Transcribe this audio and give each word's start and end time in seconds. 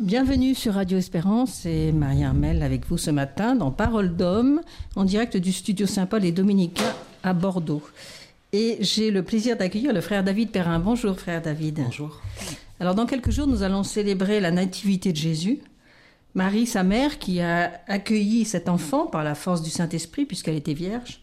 Bienvenue 0.00 0.54
sur 0.54 0.74
Radio 0.74 0.96
Espérance, 0.96 1.52
c'est 1.52 1.92
Marie 1.92 2.24
Armel 2.24 2.62
avec 2.62 2.86
vous 2.86 2.96
ce 2.96 3.10
matin 3.10 3.54
dans 3.54 3.70
Parole 3.70 4.16
d'homme, 4.16 4.62
en 4.96 5.04
direct 5.04 5.36
du 5.36 5.52
studio 5.52 5.86
Saint-Paul 5.86 6.24
et 6.24 6.32
Dominicain 6.32 6.90
à 7.22 7.34
Bordeaux. 7.34 7.82
Et 8.54 8.78
j'ai 8.80 9.10
le 9.10 9.22
plaisir 9.22 9.58
d'accueillir 9.58 9.92
le 9.92 10.00
frère 10.00 10.24
David 10.24 10.52
Perrin. 10.52 10.78
Bonjour 10.78 11.18
frère 11.18 11.42
David. 11.42 11.80
Bonjour. 11.84 12.18
Alors 12.80 12.94
dans 12.94 13.04
quelques 13.04 13.30
jours, 13.30 13.46
nous 13.46 13.62
allons 13.62 13.82
célébrer 13.82 14.40
la 14.40 14.50
nativité 14.50 15.12
de 15.12 15.18
Jésus. 15.18 15.58
Marie, 16.34 16.66
sa 16.66 16.82
mère, 16.82 17.18
qui 17.18 17.42
a 17.42 17.70
accueilli 17.86 18.46
cet 18.46 18.70
enfant 18.70 19.04
par 19.06 19.22
la 19.22 19.34
force 19.34 19.60
du 19.60 19.68
Saint-Esprit 19.68 20.24
puisqu'elle 20.24 20.56
était 20.56 20.72
vierge. 20.72 21.20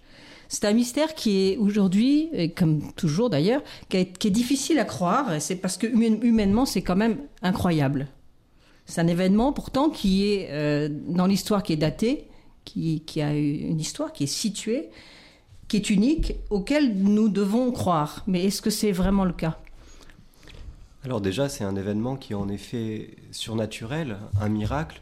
C'est 0.50 0.66
un 0.66 0.74
mystère 0.74 1.16
qui 1.16 1.48
est 1.48 1.58
aujourd'hui, 1.58 2.30
comme 2.56 2.94
toujours 2.94 3.32
d'ailleurs, 3.32 3.64
qui, 3.90 3.98
est 3.98 4.30
difficile 4.30 4.78
à 4.78 4.86
croire. 4.86 5.42
C'est 5.42 5.56
parce 5.56 5.78
que 5.78 5.88
humainement, 5.88 6.68
c'est 6.68 6.84
quand 6.84 6.96
même 6.96 7.18
incroyable. 7.42 8.08
C'est 8.88 9.02
un 9.02 9.08
événement 9.08 9.54
pourtant 9.54 9.90
qui 9.90 10.32
est 10.32 10.48
euh, 10.50 10.90
dans 10.90 11.28
l'histoire 11.28 11.62
qui 11.62 11.74
est 11.74 11.78
datée, 11.78 12.28
qui, 12.66 13.02
qui, 13.02 13.22
a 13.22 13.34
une 13.34 13.80
histoire 13.80 14.14
qui 14.14 14.24
est 14.24 14.28
située, 14.28 14.90
qui 15.68 15.78
est 15.78 15.90
unique, 15.90 16.36
auquel 16.50 16.98
nous 16.98 17.30
devons 17.30 17.72
croire. 17.72 18.24
Mais 18.28 18.46
est-ce 18.46 18.62
que 18.62 18.70
c'est 18.70 18.94
vraiment 18.94 19.26
le 19.26 19.34
cas? 19.34 19.60
Alors 21.04 21.22
déjà, 21.22 21.50
c'est 21.50 21.64
un 21.64 21.76
événement 21.76 22.16
qui 22.16 22.34
est 22.34 22.36
en 22.36 22.50
effet 22.50 23.16
surnaturel, 23.32 24.18
un 24.40 24.50
miracle. 24.50 25.02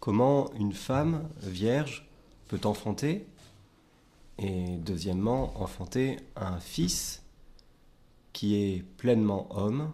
Comment 0.00 0.50
une 0.58 0.72
femme 0.72 1.28
vierge 1.42 2.06
peut 2.48 2.60
enfanter 2.64 3.26
et 4.38 4.76
deuxièmement, 4.78 5.52
enfanter 5.60 6.16
un 6.34 6.58
fils 6.58 7.22
qui 8.32 8.56
est 8.56 8.82
pleinement 8.96 9.46
homme 9.50 9.92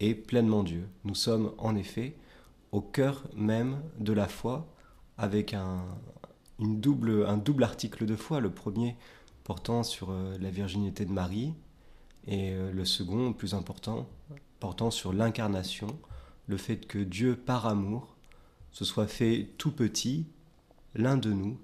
et 0.00 0.14
pleinement 0.14 0.64
Dieu. 0.64 0.88
Nous 1.04 1.14
sommes 1.14 1.52
en 1.58 1.76
effet 1.76 2.16
au 2.74 2.80
cœur 2.80 3.22
même 3.36 3.80
de 4.00 4.12
la 4.12 4.26
foi 4.26 4.66
avec 5.16 5.54
un, 5.54 5.84
une 6.58 6.80
double, 6.80 7.24
un 7.24 7.36
double 7.36 7.62
article 7.62 8.04
de 8.04 8.16
foi. 8.16 8.40
Le 8.40 8.50
premier 8.50 8.96
portant 9.44 9.84
sur 9.84 10.10
euh, 10.10 10.36
la 10.40 10.50
virginité 10.50 11.04
de 11.04 11.12
Marie 11.12 11.54
et 12.26 12.50
euh, 12.52 12.72
le 12.72 12.84
second, 12.84 13.32
plus 13.32 13.54
important, 13.54 14.08
portant 14.58 14.90
sur 14.90 15.12
l'incarnation, 15.12 15.86
le 16.48 16.56
fait 16.56 16.78
que 16.78 16.98
Dieu, 16.98 17.36
par 17.36 17.66
amour, 17.66 18.16
se 18.72 18.84
soit 18.84 19.06
fait 19.06 19.50
tout 19.56 19.70
petit, 19.70 20.26
l'un 20.96 21.16
de 21.16 21.32
nous, 21.32 21.56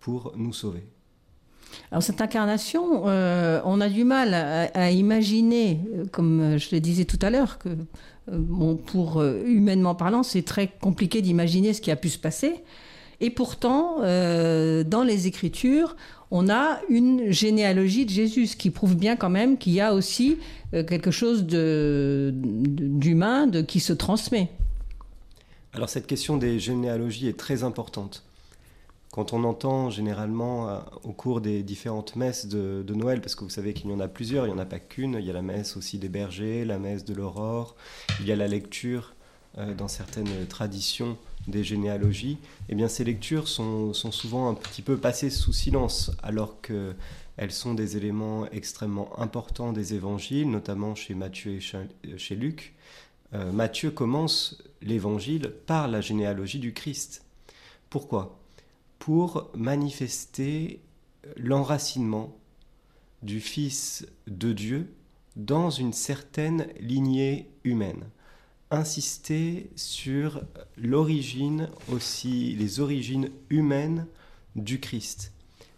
pour 0.00 0.34
nous 0.36 0.52
sauver. 0.52 0.86
Alors 1.90 2.02
cette 2.02 2.20
incarnation, 2.20 3.08
euh, 3.08 3.60
on 3.64 3.80
a 3.80 3.88
du 3.88 4.04
mal 4.04 4.34
à, 4.34 4.90
imaginer, 4.90 5.80
euh, 5.94 6.04
comme 6.10 6.58
je 6.58 6.74
le 6.74 6.80
disais 6.80 7.04
tout 7.04 7.18
à 7.22 7.30
l'heure, 7.30 7.58
que 7.58 7.70
bon, 8.32 8.76
pour 8.76 9.22
humainement 9.22 9.94
parlant, 9.94 10.22
c'est 10.22 10.42
très 10.42 10.68
compliqué 10.80 11.22
d'imaginer 11.22 11.72
ce 11.72 11.80
qui 11.80 11.90
a 11.90 11.96
pu 11.96 12.08
se 12.08 12.18
passer. 12.18 12.54
Et 13.20 13.30
pourtant, 13.30 13.96
dans 13.98 15.04
les 15.04 15.26
Écritures, 15.26 15.96
on 16.30 16.48
a 16.48 16.80
une 16.88 17.32
généalogie 17.32 18.04
de 18.04 18.10
Jésus, 18.10 18.48
ce 18.48 18.56
qui 18.56 18.70
prouve 18.70 18.96
bien 18.96 19.16
quand 19.16 19.30
même 19.30 19.58
qu'il 19.58 19.72
y 19.72 19.80
a 19.80 19.92
aussi 19.94 20.38
quelque 20.70 21.10
chose 21.10 21.44
d'humain 21.44 22.28
de, 23.48 23.60
qui 23.60 23.80
se 23.80 23.92
transmet. 23.92 24.50
Alors 25.72 25.88
cette 25.88 26.06
question 26.06 26.36
des 26.36 26.58
généalogies 26.60 27.28
est 27.28 27.36
très 27.36 27.64
importante. 27.64 28.22
Quand 29.10 29.32
on 29.32 29.44
entend 29.44 29.88
généralement 29.90 30.68
euh, 30.68 30.78
au 31.02 31.12
cours 31.12 31.40
des 31.40 31.62
différentes 31.62 32.14
messes 32.14 32.46
de, 32.46 32.84
Noël, 32.94 33.20
parce 33.20 33.34
que 33.34 33.44
vous 33.44 33.50
savez 33.50 33.72
qu'il 33.72 33.90
y 33.90 33.94
en 33.94 34.00
a 34.00 34.08
plusieurs, 34.08 34.46
il 34.46 34.52
n'y 34.52 34.54
en 34.54 34.62
a 34.62 34.66
pas 34.66 34.78
qu'une, 34.78 35.16
il 35.18 35.24
y 35.24 35.30
a 35.30 35.32
la 35.32 35.42
messe 35.42 35.76
aussi 35.76 35.98
des 35.98 36.08
bergers, 36.08 36.64
la 36.64 36.78
messe 36.78 37.04
de 37.04 37.14
l'aurore, 37.14 37.74
il 38.20 38.26
y 38.26 38.32
a 38.32 38.36
la 38.36 38.48
lecture 38.48 39.14
euh, 39.56 39.74
dans 39.74 39.88
certaines 39.88 40.46
traditions 40.46 41.16
des 41.46 41.64
généalogies, 41.64 42.36
eh 42.68 42.74
bien 42.74 42.88
ces 42.88 43.04
lectures 43.04 43.48
sont, 43.48 43.94
souvent 43.94 44.50
un 44.50 44.54
petit 44.54 44.82
peu 44.82 44.98
passées 44.98 45.30
sous 45.30 45.54
silence, 45.54 46.10
alors 46.22 46.60
qu'elles 46.60 47.50
sont 47.50 47.72
des 47.72 47.96
éléments 47.96 48.46
extrêmement 48.50 49.18
importants 49.18 49.72
des 49.72 49.94
évangiles, 49.94 50.50
notamment 50.50 50.94
chez 50.94 51.14
Matthieu 51.14 51.52
et 51.52 51.60
chez, 52.18 52.36
Luc. 52.36 52.74
Euh, 53.32 53.50
Matthieu 53.52 53.90
commence 53.90 54.62
l'évangile 54.82 55.54
par 55.66 55.88
la 55.88 56.02
généalogie 56.02 56.58
du 56.58 56.74
Christ. 56.74 57.24
Pourquoi? 57.88 58.38
Pour 58.98 59.50
manifester 59.54 60.80
l'enracinement 61.36 62.36
du 63.22 63.40
Fils 63.40 64.06
de 64.26 64.52
Dieu 64.52 64.92
dans 65.36 65.70
une 65.70 65.92
certaine 65.92 66.66
lignée 66.80 67.48
humaine. 67.64 68.04
Insister 68.70 69.70
sur 69.76 70.42
l'origine 70.76 71.70
aussi, 71.90 72.54
les 72.56 72.80
origines 72.80 73.30
humaines 73.48 74.06
du 74.56 74.78
Christ. 74.78 75.32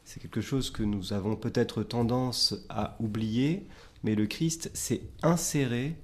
C'est 0.04 0.20
quelque 0.20 0.40
chose 0.40 0.70
que 0.70 0.82
nous 0.82 1.12
avons 1.12 1.36
peut-être 1.36 1.84
tendance 1.84 2.54
à 2.68 2.96
oublier, 2.98 3.66
mais 4.02 4.16
le 4.16 4.26
Christ 4.26 4.70
s'est 4.74 5.02
inséré 5.22 5.96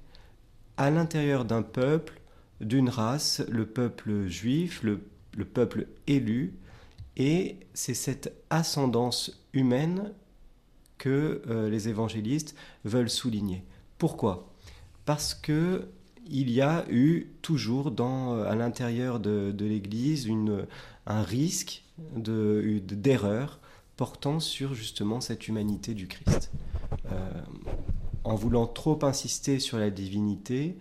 à 0.77 0.91
l'intérieur 0.91 1.43
d'un 1.43 1.63
peuple, 1.63 2.21
d'une 2.61 2.89
race, 2.89 3.41
le 3.49 3.65
peuple 3.65 4.27
juif, 4.27 4.81
le, 4.83 5.01
le 5.35 5.45
peuple 5.45 5.87
élu, 6.05 6.53
et 7.17 7.57
c'est 7.73 7.95
cette 7.95 8.33
ascendance 8.49 9.43
humaine 9.51 10.13
que 10.97 11.41
euh, 11.47 11.69
les 11.69 11.89
évangélistes 11.89 12.55
veulent 12.85 13.09
souligner. 13.09 13.63
Pourquoi? 13.97 14.53
Parce 15.05 15.33
que 15.33 15.89
il 16.29 16.51
y 16.51 16.61
a 16.61 16.85
eu 16.89 17.31
toujours 17.41 17.91
dans, 17.91 18.33
euh, 18.33 18.43
à 18.45 18.55
l'intérieur 18.55 19.19
de, 19.19 19.53
l'Église 19.59 20.29
un 21.05 21.23
risque 21.23 21.83
d'erreur 22.15 23.59
portant 23.95 24.39
sur 24.39 24.75
justement 24.75 25.21
cette 25.21 25.47
humanité 25.47 25.93
du 25.93 26.07
Christ. 26.07 26.51
Euh, 27.11 27.31
en 28.23 28.35
voulant 28.35 28.67
trop 28.67 29.03
insister 29.03 29.59
sur 29.59 29.77
la 29.77 29.89
divinité, 29.89 30.77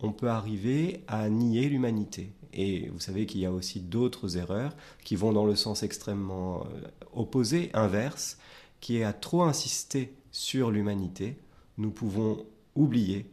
on 0.00 0.12
peut 0.12 0.28
arriver 0.28 1.02
à 1.08 1.28
nier 1.30 1.68
l'humanité. 1.68 2.32
Et 2.52 2.88
vous 2.88 3.00
savez 3.00 3.26
qu'il 3.26 3.40
y 3.40 3.46
a 3.46 3.52
aussi 3.52 3.80
d'autres 3.80 4.36
erreurs 4.36 4.76
qui 5.04 5.16
vont 5.16 5.32
dans 5.32 5.46
le 5.46 5.56
sens 5.56 5.82
extrêmement 5.82 6.64
euh, 6.64 6.88
opposé, 7.12 7.70
inverse, 7.74 8.38
qui 8.80 8.98
est 8.98 9.04
à 9.04 9.12
trop 9.12 9.42
insister 9.42 10.12
sur 10.32 10.70
l'humanité, 10.70 11.36
nous 11.78 11.90
pouvons 11.90 12.44
oublier 12.74 13.26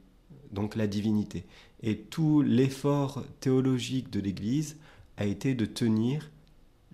donc 0.52 0.76
la 0.76 0.88
divinité. 0.88 1.46
Et 1.84 1.98
tout 1.98 2.42
l'effort 2.42 3.24
théologique 3.40 4.10
de 4.10 4.20
l'Église 4.20 4.78
a 5.18 5.26
été 5.26 5.54
de 5.54 5.66
tenir 5.66 6.32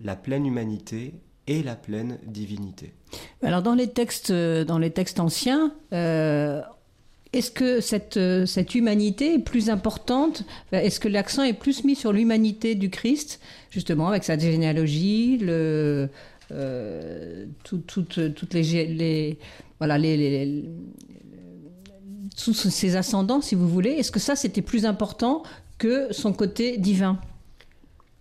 la 0.02 0.16
pleine 0.16 0.46
humanité 0.46 1.14
et 1.48 1.64
la 1.64 1.76
pleine 1.76 2.20
divinité. 2.26 2.94
Alors 3.42 3.62
dans 3.62 3.76
les 3.76 3.90
textes, 3.90 4.32
euh, 4.32 4.64
dans 4.64 4.78
les 4.78 4.92
textes 4.92 5.20
anciens, 5.20 5.74
euh, 5.94 6.62
est-ce 7.34 7.52
que 7.52 7.82
cette, 7.82 8.18
euh, 8.18 8.46
cette 8.46 8.76
humanité 8.76 9.36
est 9.36 9.40
plus 9.40 9.70
importante? 9.70 10.44
Est-ce 10.72 11.00
que 11.00 11.08
l'accent 11.08 11.44
est 11.44 11.54
plus 11.54 11.84
mis 11.84 11.96
sur 11.96 12.14
l'humanité 12.14 12.76
du 12.76 12.90
Christ, 12.90 13.40
justement, 13.70 14.08
avec 14.08 14.24
sa 14.24 14.38
généalogie, 14.38 15.40
euh, 15.42 16.08
toutes 17.64 18.18
les, 18.54 19.38
tous 22.36 22.54
ses 22.54 22.96
ascendants, 22.96 23.42
si 23.42 23.56
vous 23.56 23.68
voulez? 23.68 23.92
Est-ce 23.92 24.12
que 24.12 24.20
ça, 24.20 24.36
c'était 24.36 24.62
plus 24.62 24.86
important 24.86 25.44
que 25.78 26.14
son 26.14 26.34
côté 26.34 26.78
divin? 26.78 27.20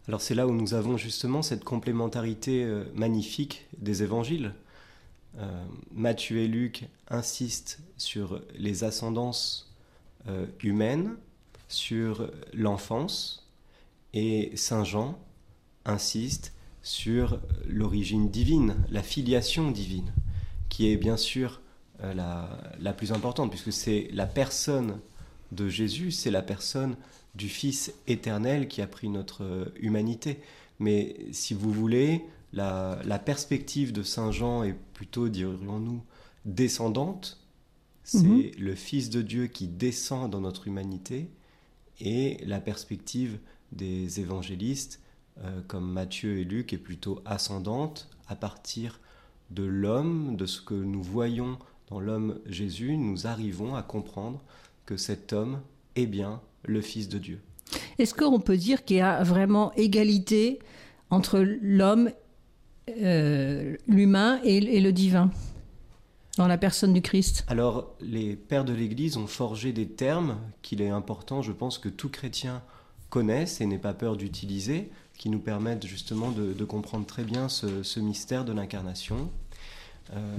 Alors 0.09 0.21
c'est 0.21 0.35
là 0.35 0.47
où 0.47 0.53
nous 0.53 0.75
avons 0.75 0.97
justement 0.97 1.43
cette 1.43 1.63
complémentarité 1.65 2.65
euh, 2.65 2.85
magnifique 2.95 3.67
des 3.79 4.03
évangiles. 4.03 4.53
Euh, 5.39 5.65
Matthieu 5.95 6.39
et 6.39 6.49
Luc 6.49 6.85
insistent 7.09 7.79
sur 8.03 8.43
les 8.55 8.85
ascendances 8.85 9.73
euh, 10.29 10.47
humaines, 10.63 11.17
sur 11.69 12.31
l'enfance, 12.53 13.49
et 14.13 14.53
Saint 14.57 14.85
Jean 14.85 15.19
insiste 15.85 16.53
sur 16.83 17.41
l'origine 17.67 18.29
divine, 18.29 18.77
la 18.91 19.03
filiation 19.03 19.71
divine, 19.71 20.13
qui 20.69 20.91
est 20.91 20.97
bien 20.97 21.17
sûr 21.17 21.61
euh, 22.03 22.13
la, 22.79 22.93
plus 22.93 23.13
importante, 23.13 23.51
puisque 23.51 23.73
c'est 23.73 24.09
la 24.13 24.27
personne 24.27 24.99
de 25.53 25.69
Jésus, 25.69 26.11
c'est 26.11 26.31
la 26.31 26.43
personne 26.43 26.97
du 27.35 27.49
Fils 27.49 27.95
éternel 28.07 28.69
qui 28.69 28.83
a 28.83 28.87
pris 28.87 29.09
notre 29.09 29.73
humanité. 29.77 30.41
Mais 30.79 31.17
si 31.31 31.55
vous 31.55 31.73
voulez, 31.73 32.25
la, 32.53 33.19
perspective 33.25 33.93
de 33.93 34.03
Saint 34.03 34.33
Jean 34.33 34.65
est 34.65 34.75
plutôt, 34.95 35.29
dirions-nous, 35.29 36.03
descendante. 36.45 37.42
C'est 38.05 38.23
mhm. 38.23 38.51
le 38.59 38.75
Fils 38.75 39.11
de 39.11 39.23
Dieu 39.23 39.47
qui 39.47 39.69
descend 39.69 40.31
dans 40.31 40.41
notre 40.41 40.67
humanité. 40.67 41.29
Et 42.01 42.39
la 42.45 42.61
perspective 42.61 43.39
des 43.71 44.21
évangélistes, 44.21 45.01
euh, 45.43 45.61
comme 45.69 45.91
Matthieu 45.91 46.39
et 46.39 46.45
Luc, 46.45 46.73
est 46.73 46.79
plutôt 46.79 47.21
ascendante 47.25 48.09
à 48.29 48.35
partir 48.35 49.01
de 49.51 49.63
l'homme, 49.63 50.37
de 50.37 50.47
ce 50.47 50.61
que 50.61 50.75
nous 50.75 51.03
voyons 51.03 51.59
dans 51.89 52.01
l'homme 52.01 52.39
Jésus, 52.47 52.97
nous 52.97 53.27
arrivons 53.27 53.75
à 53.75 53.83
comprendre 53.83 54.43
que 54.87 54.97
cet 54.97 55.35
homme 55.35 55.61
est 55.95 56.07
bien 56.07 56.41
le 56.65 56.81
Fils 56.81 57.09
de 57.09 57.19
Dieu. 57.19 57.41
Est-ce 57.99 58.15
qu'on 58.15 58.41
peut 58.41 58.57
dire 58.57 58.85
qu'il 58.85 58.97
y 58.97 59.01
a 59.01 59.23
vraiment 59.23 59.73
égalité 59.75 60.59
entre 61.11 61.41
l'homme, 61.41 62.11
euh, 62.89 63.77
l'humain 63.87 64.41
et, 64.43 64.81
le 64.81 64.91
divin? 64.91 65.31
Dans 66.37 66.47
la 66.47 66.59
personne 66.59 66.93
du 66.93 67.03
Christ 67.03 67.45
Alors, 67.49 67.95
les 68.01 68.37
pères 68.37 68.65
de 68.65 68.73
l'Église 68.73 69.17
ont 69.17 69.27
forgé 69.27 69.73
des 69.73 69.89
termes 69.89 70.39
qu'il 70.63 70.81
est 70.81 70.89
important, 70.89 71.43
je 71.43 71.53
pense, 71.53 71.79
que 71.79 71.89
tout 71.89 72.09
chrétien 72.09 72.63
connaisse 73.11 73.61
et 73.61 73.67
n'ait 73.67 73.79
pas 73.79 73.93
peur 73.93 74.17
d'utiliser, 74.17 74.91
qui 75.19 75.29
nous 75.29 75.39
permettent 75.39 75.87
justement 75.87 76.31
de, 76.31 76.65
comprendre 76.65 77.07
très 77.07 77.25
bien 77.25 77.49
ce, 77.49 78.01
mystère 78.01 78.45
de 78.45 78.53
l'incarnation. 78.53 79.31
Euh, 80.15 80.39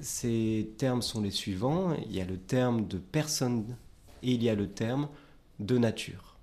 ces 0.00 0.72
termes 0.78 1.02
sont 1.02 1.20
les 1.20 1.30
suivants. 1.30 1.94
Il 2.06 2.14
y 2.14 2.20
a 2.20 2.24
le 2.24 2.38
terme 2.38 2.88
de 2.88 2.98
personne 2.98 3.76
et 4.22 4.32
il 4.32 4.42
y 4.42 4.48
a 4.48 4.54
le 4.54 4.68
terme 4.68 5.08
de 5.60 5.76
nature. 5.76 6.38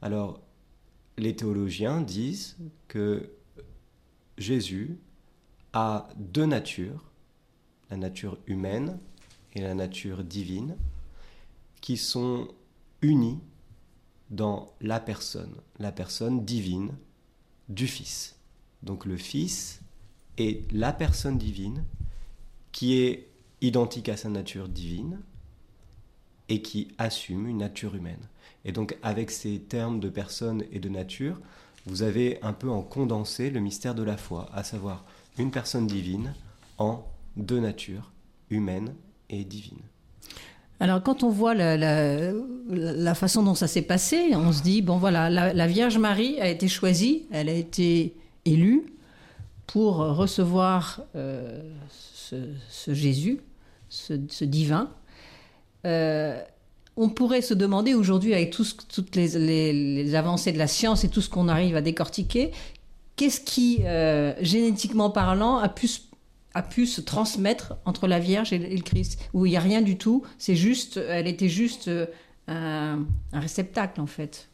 Alors, 0.00 0.40
les 1.18 1.36
théologiens 1.36 2.00
disent 2.00 2.56
que 2.88 3.30
Jésus 4.38 4.98
a 5.72 6.08
deux 6.16 6.46
natures, 6.46 7.04
la 7.90 7.96
nature 7.96 8.38
humaine 8.46 8.98
et 9.54 9.60
la 9.60 9.74
nature 9.74 10.24
divine, 10.24 10.76
qui 11.80 11.96
sont 11.96 12.48
unies 13.02 13.38
dans 14.30 14.72
la 14.80 15.00
personne, 15.00 15.54
la 15.78 15.92
personne 15.92 16.44
divine 16.44 16.92
du 17.68 17.86
Fils. 17.86 18.36
Donc 18.82 19.04
le 19.04 19.16
Fils 19.16 19.80
est 20.38 20.70
la 20.72 20.92
personne 20.92 21.38
divine 21.38 21.84
qui 22.72 22.98
est 22.98 23.28
identique 23.60 24.08
à 24.08 24.16
sa 24.16 24.28
nature 24.28 24.68
divine 24.68 25.20
et 26.48 26.62
qui 26.62 26.88
assume 26.98 27.46
une 27.46 27.58
nature 27.58 27.94
humaine. 27.94 28.28
Et 28.64 28.72
donc 28.72 28.96
avec 29.02 29.30
ces 29.30 29.60
termes 29.60 30.00
de 30.00 30.08
personne 30.08 30.64
et 30.72 30.80
de 30.80 30.88
nature, 30.88 31.40
vous 31.86 32.02
avez 32.02 32.42
un 32.42 32.52
peu 32.52 32.68
en 32.68 32.82
condensé 32.82 33.50
le 33.50 33.60
mystère 33.60 33.94
de 33.94 34.02
la 34.02 34.16
foi, 34.16 34.48
à 34.52 34.64
savoir 34.64 35.04
une 35.38 35.50
personne 35.50 35.86
divine 35.86 36.34
en 36.78 37.06
deux 37.36 37.60
natures, 37.60 38.12
humaine 38.50 38.94
et 39.30 39.44
divine. 39.44 39.78
Alors 40.78 41.02
quand 41.02 41.22
on 41.22 41.30
voit 41.30 41.54
la, 41.54 43.14
façon 43.14 43.42
dont 43.42 43.54
ça 43.54 43.66
s'est 43.66 43.82
passé, 43.82 44.34
on 44.34 44.52
se 44.52 44.62
dit, 44.62 44.82
bon 44.82 44.98
voilà, 44.98 45.30
la, 45.30 45.66
Vierge 45.66 45.98
Marie 45.98 46.38
a 46.40 46.48
été 46.48 46.68
choisie, 46.68 47.26
elle 47.30 47.48
a 47.48 47.54
été 47.54 48.14
élue 48.44 48.84
pour 49.66 49.96
recevoir 49.96 51.02
euh, 51.16 51.62
ce, 51.88 52.94
Jésus, 52.94 53.40
ce, 53.88 54.44
divin. 54.44 54.90
Euh, 55.86 56.40
on 56.96 57.08
pourrait 57.08 57.42
se 57.42 57.54
demander 57.54 57.94
aujourd'hui, 57.94 58.34
avec 58.34 58.50
toutes 58.50 59.16
les, 59.16 60.14
avancées 60.14 60.52
de 60.52 60.58
la 60.58 60.66
science 60.66 61.04
et 61.04 61.08
tout 61.08 61.20
ce 61.20 61.28
qu'on 61.28 61.48
arrive 61.48 61.76
à 61.76 61.80
décortiquer, 61.80 62.52
qu'est-ce 63.16 63.40
qui, 63.40 63.80
euh, 63.84 64.34
génétiquement 64.40 65.10
parlant, 65.10 65.56
a 65.58 65.68
pu, 65.68 65.88
a 66.56 66.62
pu 66.62 66.86
se 66.86 67.00
transmettre 67.00 67.76
entre 67.84 68.06
la 68.06 68.18
Vierge 68.18 68.52
et 68.52 68.58
le 68.58 68.82
Christ 68.82 69.28
Où 69.34 69.46
il 69.46 69.50
n'y 69.50 69.56
a 69.56 69.60
rien 69.60 69.82
du 69.82 69.98
tout, 69.98 70.24
c'est 70.38 70.56
juste, 70.56 70.96
elle 70.96 71.26
était 71.26 71.48
juste 71.48 71.88
euh, 71.88 72.06
un, 72.48 73.04
réceptacle 73.32 74.00
en 74.00 74.06
fait. 74.06 74.48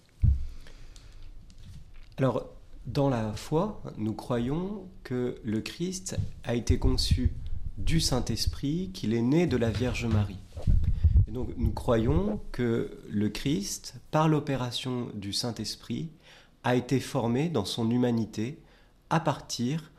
Alors, 2.19 2.49
dans 2.87 3.09
la 3.09 3.33
foi, 3.35 3.81
nous 3.97 4.13
croyons 4.15 4.83
que 5.05 5.37
le 5.45 5.61
Christ 5.61 6.17
a 6.45 6.55
été 6.55 6.79
conçu 6.79 7.33
du 7.79 8.01
Saint-Esprit, 8.01 8.91
qu'il 8.93 9.15
est 9.15 9.23
né 9.23 9.47
de 9.47 9.57
la 9.57 9.71
Vierge 9.71 10.07
Marie 10.07 10.39
donc 11.33 11.49
nous 11.57 11.73
croyons 11.73 12.41
que 12.53 12.99
le 13.09 13.29
Christ, 13.31 13.95
par 14.11 14.29
l'opération 14.29 15.09
du 15.15 15.33
Saint-Esprit, 15.33 16.11
a 16.63 16.77
été 16.77 17.01
formé 17.01 17.49
dans 17.49 17.65
son 17.65 17.91
humanité 17.91 18.59
à 19.11 19.19
partir 19.19 19.91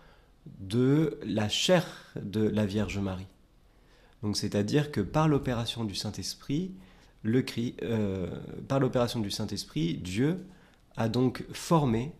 de 0.59 1.19
la 1.23 1.49
chair 1.49 1.85
de 2.21 2.41
la 2.41 2.65
Vierge 2.65 2.99
Marie. 2.99 3.27
Donc 4.21 4.37
c'est-à-dire 4.37 4.91
que 4.91 5.01
par 5.01 5.27
l'opération 5.27 5.83
du 5.83 5.95
Saint-Esprit, 5.95 6.71
le 7.23 7.45
euh, 7.83 8.29
par 8.67 8.79
l'opération 8.79 9.19
du 9.19 9.31
Saint-Esprit, 9.31 9.95
Dieu 9.95 10.45
a 10.95 11.09
donc 11.09 11.45
formé 11.53 12.13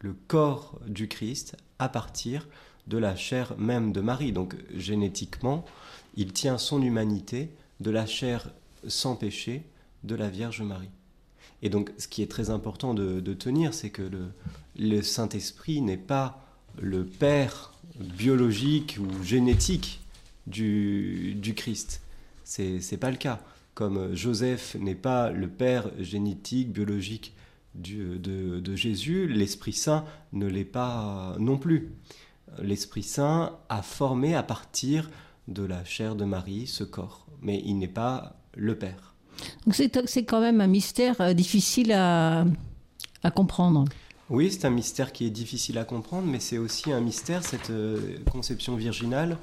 le 0.00 0.14
corps 0.14 0.80
du 0.86 1.08
Christ 1.08 1.56
à 1.78 1.88
partir 1.88 2.48
de 2.86 2.98
la 2.98 3.16
chair 3.16 3.56
même 3.58 3.92
de 3.92 4.00
Marie. 4.00 4.32
Donc 4.32 4.56
génétiquement, 4.74 5.64
il 6.14 6.32
tient 6.32 6.58
son 6.58 6.82
humanité 6.82 7.50
de 7.80 7.90
la 7.90 8.06
chair 8.06 8.50
sans 8.86 9.16
péché 9.16 9.64
de 10.04 10.14
la 10.14 10.28
Vierge 10.28 10.62
Marie. 10.62 10.90
Et 11.62 11.68
donc, 11.68 11.92
ce 11.98 12.06
qui 12.06 12.22
est 12.22 12.30
très 12.30 12.50
important 12.50 12.94
de, 12.94 13.34
tenir, 13.34 13.74
c'est 13.74 13.90
que 13.90 14.10
le, 14.76 15.02
Saint-Esprit 15.02 15.80
n'est 15.80 15.96
pas 15.96 16.45
le 16.80 17.04
père 17.04 17.72
biologique 17.98 18.98
ou 19.00 19.22
génétique 19.22 20.00
du, 20.46 21.34
du 21.34 21.54
Christ. 21.54 22.02
C'est 22.44 22.80
n'est 22.92 22.98
pas 22.98 23.10
le 23.10 23.16
cas. 23.16 23.40
Comme 23.74 24.14
Joseph 24.14 24.76
n'est 24.80 24.94
pas 24.94 25.30
le 25.30 25.48
père 25.48 25.90
génétique, 25.98 26.72
biologique 26.72 27.34
de, 27.74 28.16
de 28.16 28.76
Jésus, 28.76 29.28
l'Esprit 29.28 29.74
Saint 29.74 30.04
ne 30.32 30.46
l'est 30.46 30.64
pas 30.64 31.36
non 31.38 31.58
plus. 31.58 31.90
L'Esprit 32.62 33.02
Saint 33.02 33.58
a 33.68 33.82
formé 33.82 34.34
à 34.34 34.42
partir 34.42 35.10
de 35.48 35.62
la 35.62 35.84
chair 35.84 36.16
de 36.16 36.24
Marie 36.24 36.66
ce 36.66 36.84
corps 36.84 37.26
mais 37.42 37.62
il 37.64 37.78
n'est 37.78 37.88
pas 37.88 38.36
le 38.54 38.76
Père. 38.76 39.14
C'est 39.70 40.24
quand 40.24 40.40
même 40.40 40.60
un 40.60 40.66
mystère 40.66 41.20
euh, 41.20 41.34
difficile 41.34 41.92
à, 41.92 42.44
à 43.22 43.30
comprendre. 43.30 43.84
Oui, 44.28 44.50
c'est 44.50 44.64
un 44.64 44.70
mystère 44.70 45.12
qui 45.12 45.24
est 45.24 45.30
difficile 45.30 45.78
à 45.78 45.84
comprendre, 45.84 46.26
mais 46.26 46.40
c'est 46.40 46.58
aussi 46.58 46.90
un 46.90 47.00
mystère, 47.00 47.44
cette 47.44 47.70
euh, 47.70 48.18
conception 48.30 48.74
virginale, 48.74 49.38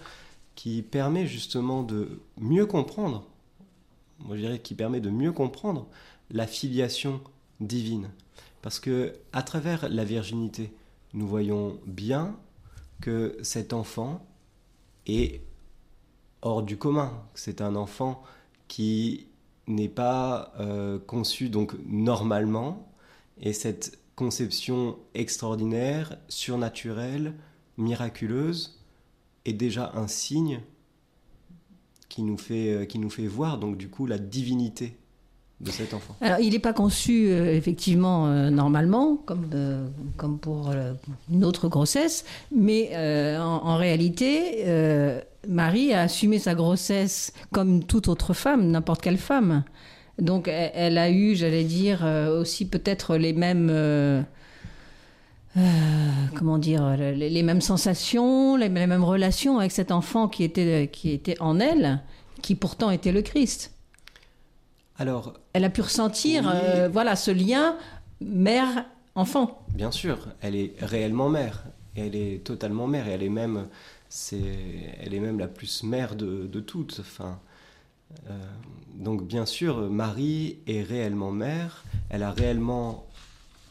qui 0.56 0.82
permet 0.82 1.26
justement 1.26 1.84
de 1.84 2.20
mieux 2.38 2.66
comprendre, 2.66 3.26
moi 4.20 4.36
je 4.36 4.42
dirais 4.42 4.60
qui 4.60 4.76
permet 4.76 5.00
de 5.00 5.10
mieux 5.10 5.32
comprendre 5.32 5.88
la 6.32 6.48
filiation 6.48 7.22
divine. 7.62 8.10
Parce 8.62 8.82
que 8.82 9.14
à 9.32 9.42
travers 9.42 9.88
la 9.88 10.04
virginité, 10.04 10.74
nous 11.14 11.28
voyons 11.28 11.80
bien 11.86 12.36
que 13.02 13.38
cet 13.42 13.72
enfant 13.72 14.26
est 15.06 15.42
hors 16.42 16.62
du 16.62 16.78
commun. 16.78 17.24
C'est 17.36 17.62
un 17.62 17.76
enfant 17.76 18.22
qui 18.68 19.28
n'est 19.68 19.90
pas 19.90 20.54
euh, 20.60 21.00
conçu 21.00 21.50
donc 21.50 21.74
normalement 21.86 22.92
et 23.40 23.54
cette 23.54 24.03
conception 24.16 24.98
extraordinaire, 25.14 26.18
surnaturelle, 26.28 27.34
miraculeuse 27.78 28.80
est 29.46 29.54
déjà 29.54 29.92
un 29.96 30.08
signe 30.08 30.62
qui 32.10 32.22
nous 32.22 32.38
fait, 32.38 32.72
euh, 32.72 32.86
qui 32.86 33.00
nous 33.00 33.10
fait 33.10 33.28
voir 33.28 33.58
donc 33.58 33.78
du 33.78 33.90
coup 33.90 34.06
la 34.06 34.20
divinité 34.20 34.98
de 35.62 35.72
cet 35.72 35.94
enfant 35.94 36.16
Alors, 36.22 36.40
il 36.40 36.52
n'est 36.52 36.60
pas 36.60 36.74
conçu 36.74 37.28
euh, 37.30 37.56
effectivement 37.56 38.28
normalement, 38.52 39.16
comme, 39.16 39.50
comme 40.18 40.38
pour 40.38 40.72
une 41.32 41.46
autre 41.46 41.70
grossesse, 41.70 42.26
mais 42.52 42.92
en, 43.38 43.78
réalité, 43.78 44.66
Marie 45.48 45.94
a 45.94 46.02
assumé 46.02 46.40
sa 46.40 46.54
grossesse 46.54 47.34
comme 47.52 47.84
toute 47.84 48.10
autre 48.10 48.34
femme, 48.34 48.72
n'importe 48.72 49.02
quelle 49.02 49.18
femme. 49.18 49.64
Donc 50.20 50.48
elle, 50.48 50.98
a 50.98 51.10
eu, 51.10 51.36
j'allais 51.36 51.64
dire, 51.64 52.06
euh, 52.06 52.40
aussi 52.40 52.68
peut-être 52.68 53.18
les 53.18 53.34
mêmes... 53.34 53.70
Euh, 53.72 54.22
euh, 55.58 55.62
comment 56.36 56.58
dire, 56.58 56.98
les, 56.98 57.44
mêmes 57.44 57.62
sensations, 57.62 58.56
les, 58.56 58.70
mêmes 58.70 59.04
relations 59.04 59.60
avec 59.60 59.72
cet 59.72 59.92
enfant 59.92 60.28
qui 60.28 60.44
était, 60.44 60.90
qui 60.92 61.12
était 61.12 61.40
en 61.40 61.60
elle, 61.60 62.02
qui 62.42 62.56
pourtant 62.56 62.90
était 62.90 63.12
le 63.12 63.22
Christ. 63.22 63.72
Alors, 64.98 65.36
elle 65.54 65.64
a 65.64 65.70
pu 65.70 65.82
ressentir, 65.82 66.52
voilà, 66.92 67.16
ce 67.16 67.30
lien 67.30 67.76
mère-enfant. 68.20 69.64
Bien 69.76 69.92
sûr, 69.92 70.28
elle 70.42 70.56
est 70.56 70.74
réellement 70.80 71.30
mère, 71.30 71.66
elle 71.96 72.16
est 72.16 72.44
totalement 72.44 72.88
mère, 72.88 73.08
et 73.08 73.12
elle 73.12 73.24
est 73.24 73.30
même 73.30 73.68
elle 74.32 75.14
est 75.14 75.20
même 75.20 75.40
la 75.40 75.48
plus 75.48 75.84
mère 75.84 76.16
de, 76.16 76.60
toutes. 76.60 76.98
Enfin, 77.00 77.40
donc 78.96 79.26
bien 79.26 79.46
sûr, 79.46 79.90
Marie 79.90 80.60
est 80.68 80.84
réellement 80.84 81.32
mère. 81.32 81.84
Elle 82.10 82.24
a 82.24 82.32
réellement 82.32 83.08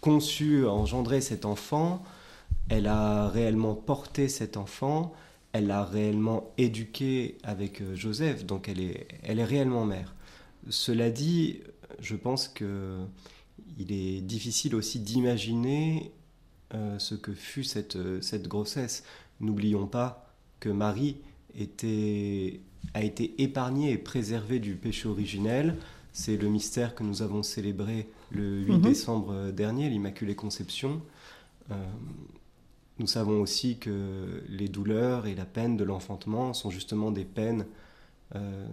conçu, 0.00 0.66
engendré 0.66 1.20
cet 1.20 1.44
enfant. 1.44 2.02
Elle 2.68 2.86
a 2.86 3.28
réellement 3.28 3.74
porté 3.74 4.28
cet 4.28 4.56
enfant. 4.56 5.14
Elle 5.52 5.68
l'a 5.68 5.84
réellement 5.84 6.52
éduqué 6.58 7.38
avec 7.42 7.82
euh, 7.82 7.94
Joseph. 7.94 8.46
Donc 8.46 8.68
elle 8.68 8.80
est, 8.80 9.06
elle 9.22 9.38
est 9.38 9.44
réellement 9.44 9.84
mère. 9.84 10.14
Cela 10.70 11.10
dit, 11.10 11.60
je 12.00 12.16
pense 12.16 12.48
que 12.48 12.98
il 13.78 13.92
est 13.92 14.20
difficile 14.20 14.74
aussi 14.74 15.00
d'imaginer 15.00 16.12
euh, 16.74 16.98
ce 16.98 17.14
que 17.14 17.32
fut 17.32 17.64
cette, 17.64 17.98
cette 18.22 18.48
grossesse. 18.48 19.04
N'oublions 19.40 19.86
pas 19.86 20.34
que 20.60 20.68
Marie 20.68 21.16
était, 21.58 22.60
a 22.94 23.02
été 23.02 23.34
épargnée 23.42 23.92
et 23.92 23.98
préservée 23.98 24.58
du 24.60 24.74
péché 24.74 25.08
originel 25.08 25.76
c'est 26.14 26.36
le 26.36 26.48
mystère 26.50 26.94
que 26.94 27.02
nous 27.02 27.22
avons 27.22 27.42
célébré 27.42 28.06
le 28.30 28.60
8 28.60 28.72
Mhm. 28.72 28.80
décembre 28.82 29.50
dernier, 29.50 29.88
l'Immaculée 29.88 30.34
Conception. 30.34 31.00
Euh, 31.70 31.74
nous 32.98 33.06
savons 33.06 33.40
aussi 33.40 33.78
que 33.78 34.42
les 34.48 34.68
douleurs 34.68 35.26
et 35.26 35.34
la 35.34 35.46
peine 35.46 35.78
de 35.78 35.84
l'enfantement 35.84 36.52
sont 36.52 36.68
justement 36.70 37.10
des 37.12 37.24
peines 37.24 37.64
euh, 38.34 38.66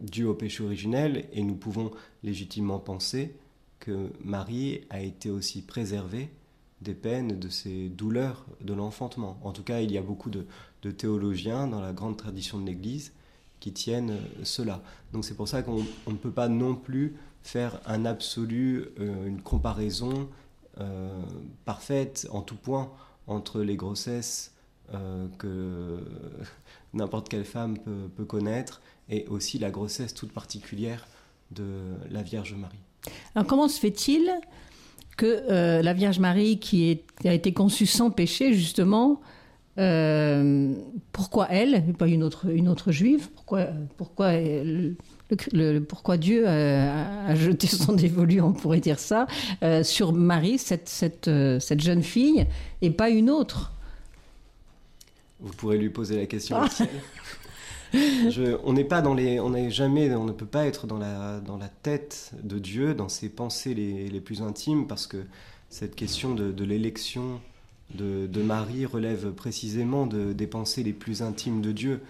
dues 0.00 0.24
au 0.24 0.34
péché 0.34 0.64
originel 0.64 1.26
et 1.32 1.42
nous 1.42 1.54
pouvons 1.54 1.92
légitimement 2.24 2.80
penser 2.80 3.36
que 3.78 4.10
Marie 4.24 4.80
a 4.90 5.00
été 5.02 5.30
aussi 5.30 5.62
préservée 5.62 6.30
des 6.82 6.94
peines 6.94 7.38
de 7.38 7.48
ces 7.48 7.88
douleurs 7.88 8.44
de 8.60 8.74
l'enfantement. 8.74 9.38
En 9.44 9.52
tout 9.52 9.62
cas, 9.62 9.80
il 9.80 9.92
y 9.92 9.98
a 9.98 10.02
beaucoup 10.02 10.30
de, 10.30 10.46
de 10.82 10.90
théologiens 10.90 11.68
dans 11.68 11.80
la 11.80 11.92
grande 11.92 12.16
tradition 12.16 12.58
de 12.58 12.66
l'Église 12.66 13.12
qui 13.60 13.72
tiennent 13.72 14.10
euh, 14.10 14.44
cela. 14.44 14.80
Donc 15.12 15.24
c'est 15.24 15.34
pour 15.34 15.48
ça 15.48 15.62
qu'on 15.62 15.84
on 16.06 16.10
ne 16.10 16.16
peut 16.16 16.30
pas 16.30 16.48
non 16.48 16.74
plus 16.74 17.16
faire 17.42 17.80
un 17.86 18.04
absolu, 18.04 18.86
euh, 19.00 19.26
une 19.26 19.40
comparaison 19.40 20.28
euh, 20.80 21.08
parfaite 21.64 22.28
en 22.30 22.42
tout 22.42 22.56
point 22.56 22.90
entre 23.26 23.60
les 23.60 23.76
grossesses 23.76 24.52
que 25.38 25.98
n'importe 26.94 27.28
quelle 27.28 27.44
femme 27.44 27.76
peut, 28.16 28.24
connaître 28.24 28.80
et 29.08 29.26
aussi 29.26 29.58
la 29.58 29.72
grossesse 29.72 30.14
toute 30.14 30.30
particulière 30.30 31.08
de 31.50 31.64
la 32.08 32.22
Vierge 32.22 32.54
Marie. 32.54 32.78
Alors 33.34 33.48
comment 33.48 33.66
se 33.66 33.80
fait-il 33.80 34.30
que 35.16 35.80
la 35.82 35.92
Vierge 35.92 36.20
Marie, 36.20 36.60
qui 36.60 37.00
a 37.24 37.32
été 37.32 37.52
conçue 37.52 37.86
sans 37.86 38.12
péché, 38.12 38.52
justement, 38.52 39.20
euh, 39.78 40.72
pourquoi 41.12 41.48
elle, 41.50 41.74
et 41.88 41.92
pas 41.92 42.06
une 42.08 42.22
autre, 42.22 42.46
une 42.50 42.68
autre 42.68 42.92
juive 42.92 43.28
Pourquoi, 43.34 43.66
pourquoi, 43.96 44.32
le- 44.32 44.96
le- 45.52 45.78
pourquoi 45.80 46.16
Dieu 46.16 46.46
a, 46.48 47.26
a 47.26 47.34
jeté 47.34 47.66
son 47.66 47.92
dévolu, 47.94 48.40
on 48.40 48.52
pourrait 48.52 48.80
dire 48.80 48.98
ça, 48.98 49.26
euh, 49.62 49.82
sur 49.82 50.12
Marie, 50.12 50.58
cette, 50.58 50.88
cette, 50.88 51.28
euh, 51.28 51.60
cette 51.60 51.80
jeune 51.80 52.02
fille, 52.02 52.46
et 52.82 52.90
pas 52.90 53.10
une 53.10 53.28
autre 53.30 53.72
Vous 55.40 55.52
pourrez 55.52 55.78
lui 55.78 55.90
poser 55.90 56.16
la 56.16 56.26
question 56.26 56.56
Ah. 56.58 56.68
Je- 57.92 58.58
on 58.64 58.72
n'est 58.72 58.84
pas 58.84 59.00
dans 59.00 59.14
les, 59.14 59.38
on 59.40 59.50
n'est 59.50 59.70
jamais, 59.70 60.12
on 60.14 60.24
ne 60.24 60.32
peut 60.32 60.44
pas 60.46 60.66
être 60.66 60.86
dans 60.86 60.98
la, 60.98 61.40
dans 61.40 61.56
la 61.56 61.68
tête 61.68 62.32
de 62.42 62.58
Dieu, 62.58 62.94
dans 62.94 63.08
ses 63.08 63.28
pensées 63.28 63.74
les, 63.74 64.08
les 64.08 64.20
plus 64.20 64.42
intimes, 64.42 64.86
parce 64.86 65.06
que 65.06 65.18
cette 65.70 65.94
question 65.94 66.34
de, 66.34 66.50
de 66.52 66.64
l'élection 66.64 67.40
de, 67.94 68.42
Marie 68.42 68.84
relève 68.86 69.32
précisément 69.32 70.06
de- 70.06 70.32
des 70.32 70.46
pensées 70.46 70.82
les 70.82 70.92
plus 70.92 71.22
intimes 71.22 71.60
de 71.60 71.72
Dieu. 71.72 72.00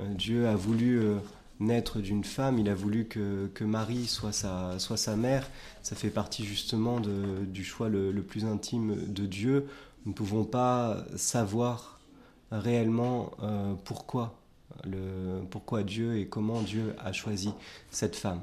Euh, 0.00 0.14
Dieu 0.14 0.46
a 0.48 0.54
voulu 0.56 0.98
euh, 1.00 1.16
naître 1.60 2.00
d'une 2.00 2.24
femme, 2.24 2.58
il 2.58 2.68
a 2.68 2.74
voulu 2.74 3.04
que, 3.06 3.48
que 3.54 3.64
Marie 3.64 4.06
soit 4.06 4.32
sa, 4.32 4.78
soit 4.78 4.96
sa 4.96 5.16
mère. 5.16 5.48
Ça 5.82 5.94
fait 5.96 6.10
partie 6.10 6.44
justement 6.44 7.00
du 7.00 7.64
choix 7.64 7.88
le, 7.88 8.12
le 8.12 8.22
plus 8.22 8.44
intime 8.44 8.96
de 9.06 9.26
Dieu. 9.26 9.66
Nous 10.04 10.12
ne 10.12 10.16
pouvons 10.16 10.44
pas 10.44 11.04
savoir 11.16 12.00
réellement 12.50 13.32
euh, 13.42 13.74
pourquoi, 13.84 14.34
le, 14.84 15.42
pourquoi 15.50 15.82
Dieu 15.82 16.16
et 16.16 16.26
comment 16.26 16.62
Dieu 16.62 16.94
a 16.98 17.12
choisi 17.12 17.50
cette 17.90 18.16
femme. 18.16 18.40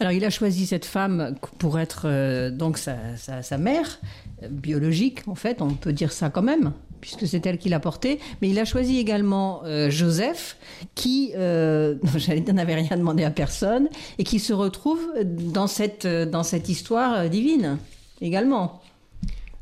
Alors, 0.00 0.12
il 0.12 0.24
a 0.24 0.30
choisi 0.30 0.66
cette 0.66 0.84
femme 0.84 1.34
pour 1.58 1.78
être 1.78 2.02
euh, 2.06 2.50
donc 2.50 2.78
sa, 2.78 2.96
sa- 3.16 3.42
sa 3.42 3.58
mère, 3.58 3.98
euh, 4.42 4.48
biologique 4.50 5.26
en 5.28 5.34
fait, 5.34 5.60
on 5.62 5.70
peut 5.74 5.92
dire 5.92 6.12
ça 6.12 6.30
quand 6.30 6.42
même, 6.42 6.72
puisque 7.00 7.26
c'est 7.26 7.44
elle 7.46 7.58
qui 7.58 7.68
l'a 7.68 7.80
portée. 7.80 8.18
Mais 8.42 8.48
il 8.48 8.58
a 8.58 8.64
choisi 8.64 8.98
également 8.98 9.62
euh, 9.64 9.90
Joseph, 9.90 10.56
qui, 10.94 11.32
euh, 11.36 11.96
j'allais 12.16 12.40
dire, 12.40 12.54
n'avait 12.54 12.74
rien 12.74 12.96
demandé 12.96 13.24
à 13.24 13.30
personne, 13.30 13.88
et 14.18 14.24
qui 14.24 14.38
se 14.40 14.52
retrouve 14.52 15.00
dans 15.24 15.66
cette, 15.66 16.06
dans 16.06 16.42
cette 16.42 16.68
histoire 16.68 17.28
divine 17.28 17.78
également, 18.20 18.80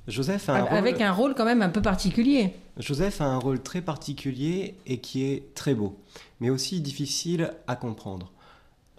Joseph 0.08 0.48
a 0.48 0.54
un 0.54 0.62
rôle- 0.62 0.78
avec 0.78 1.00
un 1.00 1.12
rôle 1.12 1.34
quand 1.36 1.44
même 1.44 1.62
un 1.62 1.68
peu 1.68 1.80
particulier. 1.82 2.50
Joseph 2.78 3.20
a 3.20 3.24
un 3.26 3.38
rôle 3.38 3.60
très 3.62 3.82
particulier 3.82 4.74
et 4.86 4.98
qui 4.98 5.24
est 5.24 5.54
très 5.54 5.74
beau, 5.74 5.96
mais 6.40 6.50
aussi 6.50 6.80
difficile 6.80 7.52
à 7.68 7.76
comprendre. 7.76 8.31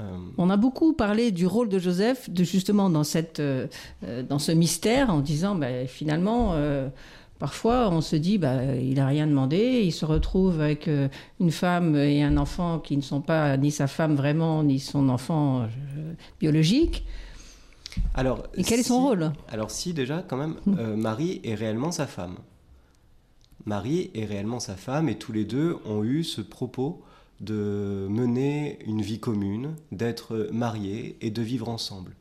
Euh, 0.04 0.18
On 0.38 0.50
a 0.50 0.58
beaucoup 0.58 0.94
parlé 0.94 1.32
du 1.32 1.48
rôle 1.48 1.70
de 1.70 1.80
Joseph, 1.80 2.30
de 2.30 2.44
justement 2.44 2.90
dans, 2.90 3.04
cette, 3.04 3.40
euh, 3.40 3.68
euh, 4.04 4.22
dans 4.24 4.40
ce 4.40 4.52
mystère, 4.52 5.10
en 5.10 5.20
disant 5.22 5.56
ben, 5.56 5.88
finalement, 5.88 6.52
euh, 6.54 6.90
parfois 7.40 7.90
on 7.90 8.02
se 8.02 8.16
dit 8.16 8.38
bah, 8.38 8.76
il 8.76 8.96
n'a 8.96 9.08
rien 9.08 9.28
demandé, 9.28 9.82
il 9.84 9.92
se 9.92 10.06
retrouve 10.06 10.62
avec 10.62 10.88
euh, 10.88 11.08
une 11.40 11.52
femme 11.52 11.96
et 11.96 12.24
un 12.24 12.38
enfant 12.38 12.80
qui 12.80 12.98
ne 12.98 13.02
sont 13.02 13.22
pas 13.22 13.58
ni 13.58 13.72
sa 13.72 13.88
femme 13.88 14.16
vraiment, 14.16 14.64
ni 14.64 14.80
son 14.80 15.10
enfant 15.10 15.68
biologique. 16.40 17.06
alors, 18.14 18.44
Et 18.56 18.64
quel 18.64 18.80
est 18.80 18.84
son 18.84 19.02
rôle? 19.08 19.32
Alors 19.50 19.72
si 19.72 19.94
déjà, 19.94 20.24
quand 20.28 20.38
même, 20.38 20.56
euh, 20.80 20.96
Marie 20.96 21.42
est 21.44 21.56
réellement 21.56 21.92
sa 21.92 22.08
femme. 22.08 22.36
Marie 23.66 24.12
est 24.14 24.26
réellement 24.26 24.60
sa 24.60 24.76
femme 24.76 25.08
et 25.08 25.18
tous 25.18 25.32
les 25.32 25.46
deux 25.46 25.78
ont 25.86 26.04
eu 26.04 26.24
ce 26.24 26.42
propos 26.42 27.02
de 27.40 28.08
mener 28.10 28.80
une 28.86 29.02
vie 29.02 29.20
commune, 29.20 29.76
d'être 29.92 30.50
mariés 30.52 31.18
et 31.22 31.32
de 31.32 31.42
vivre 31.42 31.70
ensemble. 31.70 32.16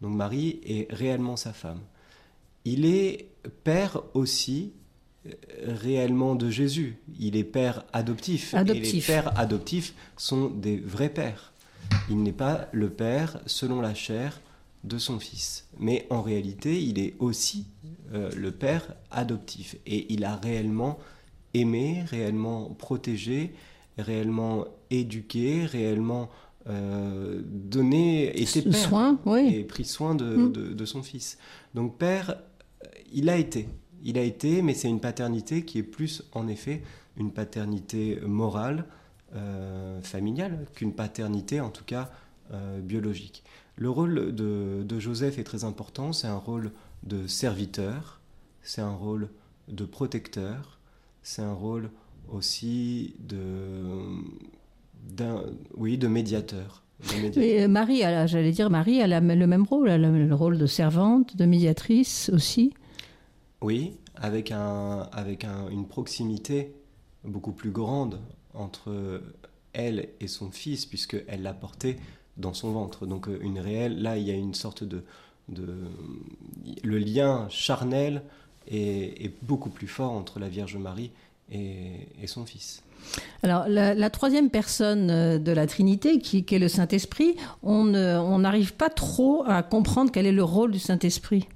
Donc 0.00 0.14
Marie 0.14 0.60
est 0.64 0.92
réellement 0.92 1.36
sa 1.36 1.52
femme. 1.52 1.80
Il 2.64 2.86
est 2.86 3.28
père 3.62 4.02
aussi 4.14 4.72
euh, 5.26 5.30
réellement 5.66 6.34
de 6.34 6.50
Jésus. 6.50 6.98
Il 7.18 7.36
est 7.36 7.44
père 7.44 7.84
adoptif. 7.92 8.54
Et 8.54 8.56
les 8.56 8.60
Adoptif. 8.60 9.06
pères 9.06 9.38
adoptifs 9.38 9.94
sont 10.16 10.48
des 10.48 10.76
vrais 10.78 11.08
pères. 11.08 11.52
Il 12.10 12.22
n'est 12.22 12.32
pas 12.32 12.68
le 12.72 12.90
père 12.90 13.40
selon 13.46 13.80
la 13.80 13.94
chair 13.94 14.40
de 14.84 14.98
son 14.98 15.18
fils. 15.18 15.66
Mais 15.78 16.06
en 16.10 16.22
réalité, 16.22 16.82
il 16.82 16.98
est 16.98 17.14
aussi 17.18 17.66
euh, 18.12 18.30
le 18.36 18.50
père 18.50 18.94
adoptif. 19.10 19.76
Et 19.86 20.12
il 20.12 20.24
a 20.24 20.36
réellement 20.36 20.98
aimé, 21.54 22.04
réellement 22.08 22.70
protégé, 22.70 23.54
réellement 23.98 24.64
éduqué, 24.90 25.64
réellement 25.66 26.30
euh, 26.66 27.42
donné, 27.44 28.40
été 28.40 28.62
père 28.62 28.74
Soin, 28.74 29.18
oui. 29.26 29.54
et 29.54 29.64
pris 29.64 29.84
soin 29.84 30.14
de, 30.14 30.24
Mm. 30.36 30.52
de- 30.52 30.72
de 30.72 30.84
son 30.86 31.02
fils. 31.02 31.36
Donc 31.74 31.98
père, 31.98 32.30
euh, 32.84 32.88
il 33.12 33.28
a 33.28 33.36
été. 33.36 33.68
Il 34.02 34.16
a 34.18 34.22
été, 34.22 34.62
mais 34.62 34.72
c'est 34.74 34.88
une 34.88 35.00
paternité 35.00 35.64
qui 35.64 35.78
est 35.78 35.82
plus, 35.82 36.22
en 36.32 36.48
effet, 36.48 36.82
une 37.18 37.32
paternité 37.32 38.18
morale, 38.26 38.86
euh, 39.36 40.00
familiale, 40.02 40.66
qu'une 40.74 40.92
paternité, 40.94 41.60
en 41.60 41.70
tout 41.70 41.84
cas, 41.84 42.10
euh, 42.52 42.80
biologique. 42.80 43.44
Le 43.76 43.90
rôle 43.90 44.34
de, 44.34 44.82
de 44.84 44.98
Joseph 45.00 45.38
est 45.38 45.44
très 45.44 45.64
important. 45.64 46.12
C'est 46.12 46.28
un 46.28 46.36
rôle 46.36 46.70
de 47.02 47.26
serviteur, 47.26 48.20
c'est 48.62 48.80
un 48.80 48.94
rôle 48.94 49.28
de 49.68 49.84
protecteur, 49.84 50.78
c'est 51.22 51.42
un 51.42 51.52
rôle 51.52 51.90
aussi 52.28 53.14
de, 53.20 53.36
d'un, 55.10 55.42
oui, 55.76 55.98
de 55.98 56.08
médiateur. 56.08 56.82
euh, 57.36 57.68
Marie, 57.68 58.00
elle 58.00 58.14
a- 58.14 58.26
j'allais 58.26 58.52
dire, 58.52 58.70
Marie, 58.70 58.98
elle 58.98 59.12
a 59.12 59.20
le 59.20 59.46
même 59.46 59.64
rôle, 59.64 59.88
elle 59.88 60.04
a 60.04 60.10
le 60.10 60.34
rôle 60.34 60.58
de 60.58 60.66
servante, 60.66 61.36
de 61.36 61.44
médiatrice 61.44 62.30
aussi. 62.32 62.72
Oui, 63.60 63.92
avec, 64.16 64.52
un, 64.52 65.08
avec 65.12 65.44
un- 65.44 65.68
une 65.70 65.86
proximité 65.86 66.72
beaucoup 67.24 67.52
plus 67.52 67.70
grande 67.70 68.20
entre 68.54 69.20
elle 69.72 70.08
et 70.20 70.28
son 70.28 70.50
fils, 70.50 70.86
puisqu'elle 70.86 71.42
l'a 71.42 71.54
porté 71.54 71.96
dans 72.36 72.54
son 72.54 72.72
ventre. 72.72 73.06
Donc 73.06 73.28
euh, 73.28 73.38
une 73.42 73.58
réelle, 73.58 74.00
là, 74.02 74.16
il 74.16 74.24
y 74.26 74.30
a 74.30 74.34
une 74.34 74.54
sorte 74.54 74.84
de... 74.84 75.04
de 75.48 75.66
le 76.82 76.98
lien 76.98 77.46
charnel 77.50 78.22
est, 78.68 79.24
est 79.24 79.34
beaucoup 79.42 79.68
plus 79.70 79.86
fort 79.88 80.12
entre 80.12 80.38
la 80.38 80.48
Vierge 80.48 80.76
Marie 80.76 81.10
et, 81.50 82.08
et 82.22 82.26
son 82.26 82.44
fils. 82.44 82.82
Alors, 83.42 83.68
la, 83.68 83.94
la 83.94 84.10
troisième 84.10 84.48
personne 84.48 85.10
euh, 85.10 85.38
de 85.38 85.52
la 85.52 85.66
Trinité, 85.66 86.18
qui, 86.18 86.44
qui 86.44 86.54
est 86.54 86.58
le 86.58 86.68
Saint-Esprit, 86.68 87.36
on 87.62 87.84
n'arrive 88.38 88.74
pas 88.74 88.88
trop 88.88 89.44
à 89.46 89.62
comprendre 89.62 90.10
quel 90.10 90.26
est 90.26 90.32
le 90.32 90.44
rôle 90.44 90.70
du 90.70 90.78
Saint-Esprit. 90.78 91.46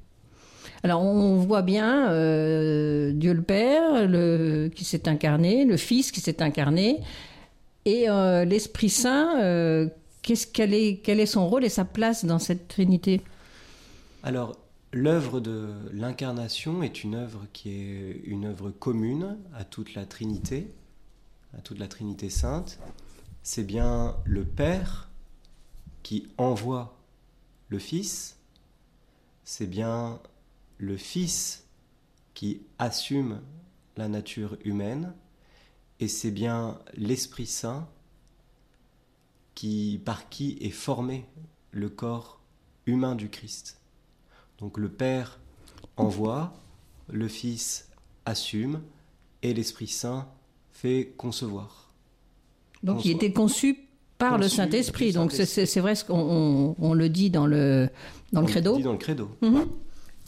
Alors, 0.85 1.03
on 1.03 1.37
voit 1.37 1.63
bien 1.63 2.11
euh, 2.11 3.13
Dieu 3.13 3.33
le 3.33 3.43
Père 3.43 4.07
le, 4.07 4.71
qui 4.73 4.85
s'est 4.85 5.09
incarné, 5.09 5.65
le 5.65 5.77
Fils 5.77 6.13
qui 6.13 6.21
s'est 6.21 6.41
incarné, 6.43 7.01
et 7.85 8.09
euh, 8.09 8.45
l'Esprit 8.45 8.91
Saint, 8.91 9.41
euh, 9.41 9.89
qu'est-ce 10.23 10.47
qu'elle 10.47 10.75
est, 10.75 11.01
quel 11.03 11.19
est 11.19 11.27
son 11.27 11.49
rôle 11.49 11.65
et 11.65 11.69
sa 11.69 11.85
place 11.85 12.25
dans 12.25 12.39
cette 12.39 12.69
Trinité? 12.69 13.23
Alors, 14.23 14.55
l'œuvre 14.93 15.41
de 15.41 15.75
l'incarnation 15.93 16.83
est 16.83 17.05
une 17.05 17.15
œuvre 17.15 17.47
qui 17.53 17.71
est 17.71 18.23
une 18.25 18.47
œuvre 18.47 18.71
commune 18.71 19.39
à 19.55 19.65
toute 19.65 19.95
la 19.95 20.07
Trinité, 20.07 20.71
à 21.57 21.61
toute 21.61 21.79
la 21.79 21.89
Trinité 21.89 22.31
sainte. 22.31 22.79
C'est 23.43 23.65
bien 23.65 24.17
le 24.25 24.45
Père 24.45 25.09
qui 26.03 26.29
envoie 26.39 26.97
le 27.69 27.79
Fils, 27.79 28.37
c'est 29.45 29.67
bien 29.67 30.21
le 30.79 30.97
Fils 30.97 31.65
qui 32.35 32.63
assume 32.79 33.41
la 33.97 34.09
nature 34.09 34.57
humaine, 34.65 35.13
et 36.01 36.09
c'est 36.09 36.31
bien 36.31 36.79
l'Esprit 36.95 37.47
Saint 37.47 37.89
qui, 39.55 40.01
par 40.05 40.29
qui 40.29 40.57
est 40.61 40.71
formée 40.71 41.27
le 41.73 41.89
corps 41.89 42.41
humain 42.87 43.17
du 43.17 43.29
Christ. 43.29 43.78
Donc 44.61 44.79
le 44.79 44.89
Père 44.89 45.39
envoie, 45.97 46.53
le 47.09 47.29
Fils 47.29 47.89
assume 48.25 48.81
et 49.43 49.55
l'Esprit 49.55 49.87
Saint 49.87 50.27
fait 50.73 51.13
concevoir. 51.17 51.91
Donc 52.83 53.05
il 53.05 53.13
était 53.13 53.33
conçu 53.33 53.79
par 54.19 54.39
le 54.39 54.49
Saint-Esprit. 54.49 55.13
Donc 55.13 55.33
c'est 55.33 55.81
vrai 55.81 55.95
ce 55.95 56.05
qu'on 56.05 56.75
on, 56.79 56.95
le 56.95 57.09
dit 57.09 57.31
dans 57.31 57.47
le, 57.47 57.89
dans 58.33 58.41
le 58.41 58.47
credo. 58.47 58.73
On 58.73 58.75
le 58.75 58.79
dit 58.79 58.85
dans 58.85 58.93
le 58.93 58.99
credo. 58.99 59.31
Mhm. 59.43 59.67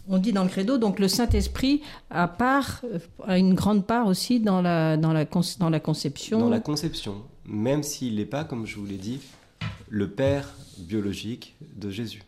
On 0.09 0.19
dit 0.19 0.33
dans 0.33 0.43
le 0.43 0.49
credo, 0.49 0.79
donc 0.79 0.99
le 0.99 1.07
Saint-Esprit 1.07 1.83
a, 2.11 2.27
part, 2.27 2.83
a 3.27 3.39
une 3.39 3.55
grande 3.55 3.87
part 3.87 4.09
aussi 4.09 4.41
dans 4.41 4.61
la, 4.61 4.97
dans, 4.97 5.13
la, 5.13 5.25
dans 5.25 5.71
la 5.71 5.79
conception. 5.79 6.41
Dans 6.41 6.49
la 6.49 6.59
conception, 6.59 7.23
même 7.47 7.85
s'il 7.85 8.17
n'est 8.17 8.25
pas, 8.25 8.43
comme 8.43 8.67
je 8.67 8.77
vous 8.77 8.87
l'ai 8.87 8.97
dit, 8.97 9.21
le 9.89 10.11
Père 10.11 10.53
biologique 10.79 11.55
de 11.77 11.91
Jésus. 11.91 12.23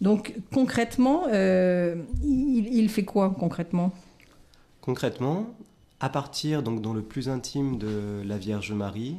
Donc 0.00 0.34
concrètement, 0.52 1.24
euh, 1.28 2.02
il, 2.22 2.88
fait 2.90 3.04
quoi 3.04 3.30
concrètement? 3.30 3.92
Concrètement, 4.80 5.54
à 6.00 6.08
partir 6.08 6.62
donc 6.62 6.82
dans 6.82 6.92
le 6.92 7.02
plus 7.02 7.28
intime 7.28 7.78
de 7.78 8.22
la 8.24 8.36
Vierge 8.36 8.72
Marie, 8.72 9.18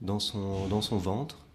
dans 0.00 0.18
son, 0.18 0.66
dans 0.66 0.82
son 0.82 0.96
ventre, 0.96 1.46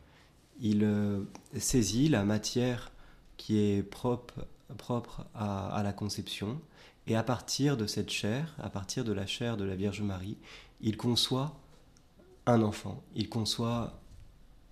il 0.61 0.83
euh, 0.83 1.19
saisit 1.57 2.09
la 2.09 2.23
matière 2.23 2.91
qui 3.35 3.59
est 3.59 3.83
propre, 3.83 4.47
propre 4.77 5.25
à, 5.35 5.67
à, 5.67 5.83
la 5.83 5.93
conception, 5.93 6.59
et 7.05 7.15
à 7.15 7.23
partir 7.23 7.77
de 7.77 7.85
cette 7.85 8.09
chair, 8.09 8.55
à 8.61 8.69
partir 8.69 9.03
de 9.03 9.13
la 9.13 9.27
chair 9.27 9.57
de 9.57 9.63
la 9.63 9.75
Vierge 9.75 10.01
Marie, 10.01 10.37
il 10.81 10.97
conçoit 10.97 11.57
un 12.45 12.61
enfant, 12.61 13.03
il 13.15 13.29
conçoit 13.29 13.99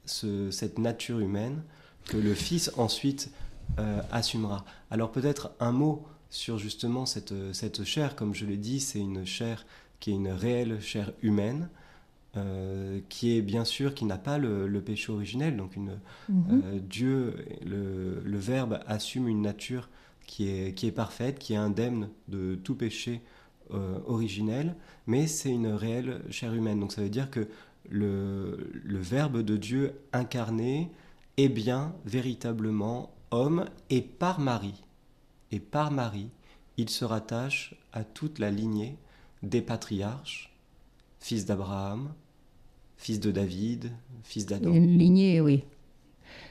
ce, 0.05 0.49
cette 0.49 0.79
nature 0.79 1.19
humaine 1.19 1.63
que 2.05 2.17
le 2.17 2.33
Fils 2.33 2.71
ensuite 2.77 3.31
euh, 3.79 4.01
assumera. 4.11 4.65
Alors 4.91 5.11
peut-être 5.11 5.51
un 5.59 5.71
mot 5.71 6.05
sur 6.29 6.57
justement 6.57 7.05
cette, 7.05 7.33
cette 7.53 7.83
chair, 7.83 8.15
comme 8.15 8.33
je 8.33 8.45
l'ai 8.45 8.57
dit, 8.57 8.79
c'est 8.79 8.99
une 8.99 9.25
chair 9.25 9.65
qui 9.99 10.11
est 10.11 10.15
une 10.15 10.29
réelle 10.29 10.81
chair 10.81 11.11
humaine, 11.21 11.69
euh, 12.37 12.99
qui 13.07 13.37
est 13.37 13.41
bien 13.41 13.63
sûr, 13.63 13.93
qui 13.93 14.03
n'a 14.03 14.17
pas 14.17 14.37
le, 14.37 14.81
péché 14.81 15.11
originel. 15.11 15.55
Donc 15.55 15.75
une, 15.77 15.97
mhm. 16.27 16.61
euh, 16.65 16.79
Dieu, 16.81 17.35
le, 17.65 18.21
le, 18.25 18.37
Verbe, 18.37 18.81
assume 18.87 19.29
une 19.29 19.41
nature 19.41 19.87
qui 20.27 20.49
est, 20.49 20.73
qui 20.73 20.87
est 20.87 20.91
parfaite, 20.91 21.39
qui 21.39 21.53
est 21.53 21.57
indemne 21.57 22.09
de 22.27 22.55
tout 22.55 22.75
péché 22.75 23.21
euh, 23.73 23.99
originel, 24.05 24.75
mais 25.07 25.27
c'est 25.27 25.49
une 25.49 25.67
réelle 25.67 26.21
chair 26.29 26.53
humaine. 26.53 26.81
Donc 26.81 26.91
ça 26.91 27.01
veut 27.01 27.09
dire 27.09 27.31
que 27.31 27.47
le, 27.89 28.69
le 28.83 28.99
Verbe 28.99 29.41
de 29.41 29.55
Dieu 29.55 29.93
incarné 30.11 30.91
est 31.37 31.49
bien 31.49 31.93
véritablement 32.05 33.14
homme 33.35 33.65
et 33.89 34.01
par 34.01 34.39
Marie. 34.39 34.83
Et 35.51 35.59
par 35.59 35.91
Marie, 35.91 36.29
il 36.77 36.89
se 36.89 37.05
rattache 37.05 37.75
à 37.93 38.03
toute 38.03 38.39
la 38.39 38.49
lignée 38.49 38.97
des 39.43 39.61
patriarches, 39.61 40.53
fils 41.19 41.45
d'Abraham, 41.45 42.13
fils 42.97 43.19
de 43.19 43.31
David, 43.31 43.91
fils 44.23 44.45
d'Adam. 44.45 44.73
Une 44.73 44.97
lignée, 44.97 45.41
oui. 45.41 45.63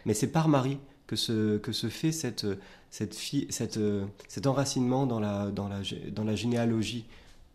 Mais 0.06 0.14
c'est 0.14 0.30
par 0.30 0.48
Marie 0.48 0.78
que 1.06 1.16
se, 1.16 1.58
que 1.58 1.72
se 1.72 1.88
fait 1.88 2.12
cette, 2.12 2.46
cette, 2.90 3.14
cette, 3.14 3.80
cet 4.28 4.46
enracinement 4.46 5.06
dans 5.06 5.20
la, 5.20 5.50
dans 5.50 5.68
la, 5.68 5.80
dans 6.12 6.24
la 6.24 6.36
généalogie 6.36 7.06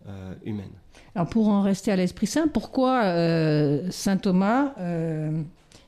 euh, 0.07 0.33
humaine. 0.43 0.71
Alors 1.15 1.29
pour 1.29 1.47
en 1.47 1.61
rester 1.61 1.91
à 1.91 1.95
l'Esprit 1.95 2.27
Saint, 2.27 2.47
pourquoi 2.47 3.03
euh, 3.05 3.89
Saint 3.91 4.17
Thomas, 4.17 4.73
euh, 4.79 5.41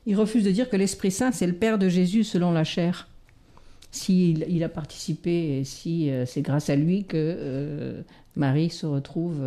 il 0.06 0.16
refuse 0.16 0.44
de 0.44 0.50
dire 0.50 0.68
que 0.68 0.76
l'Esprit 0.76 1.10
Saint, 1.10 1.32
c'est 1.32 1.46
le 1.46 1.54
Père 1.54 1.78
de 1.78 1.88
Jésus 1.88 2.24
selon 2.24 2.50
la 2.50 2.64
chair? 2.64 3.08
S'il 3.92 4.44
il 4.48 4.64
a 4.64 4.68
participé 4.68 5.58
et 5.58 5.64
si 5.64 6.10
c'est 6.26 6.42
grâce 6.42 6.70
à 6.70 6.76
lui 6.76 7.04
que 7.04 8.02
Marie 8.36 8.70
se 8.70 8.86
retrouve 8.86 9.42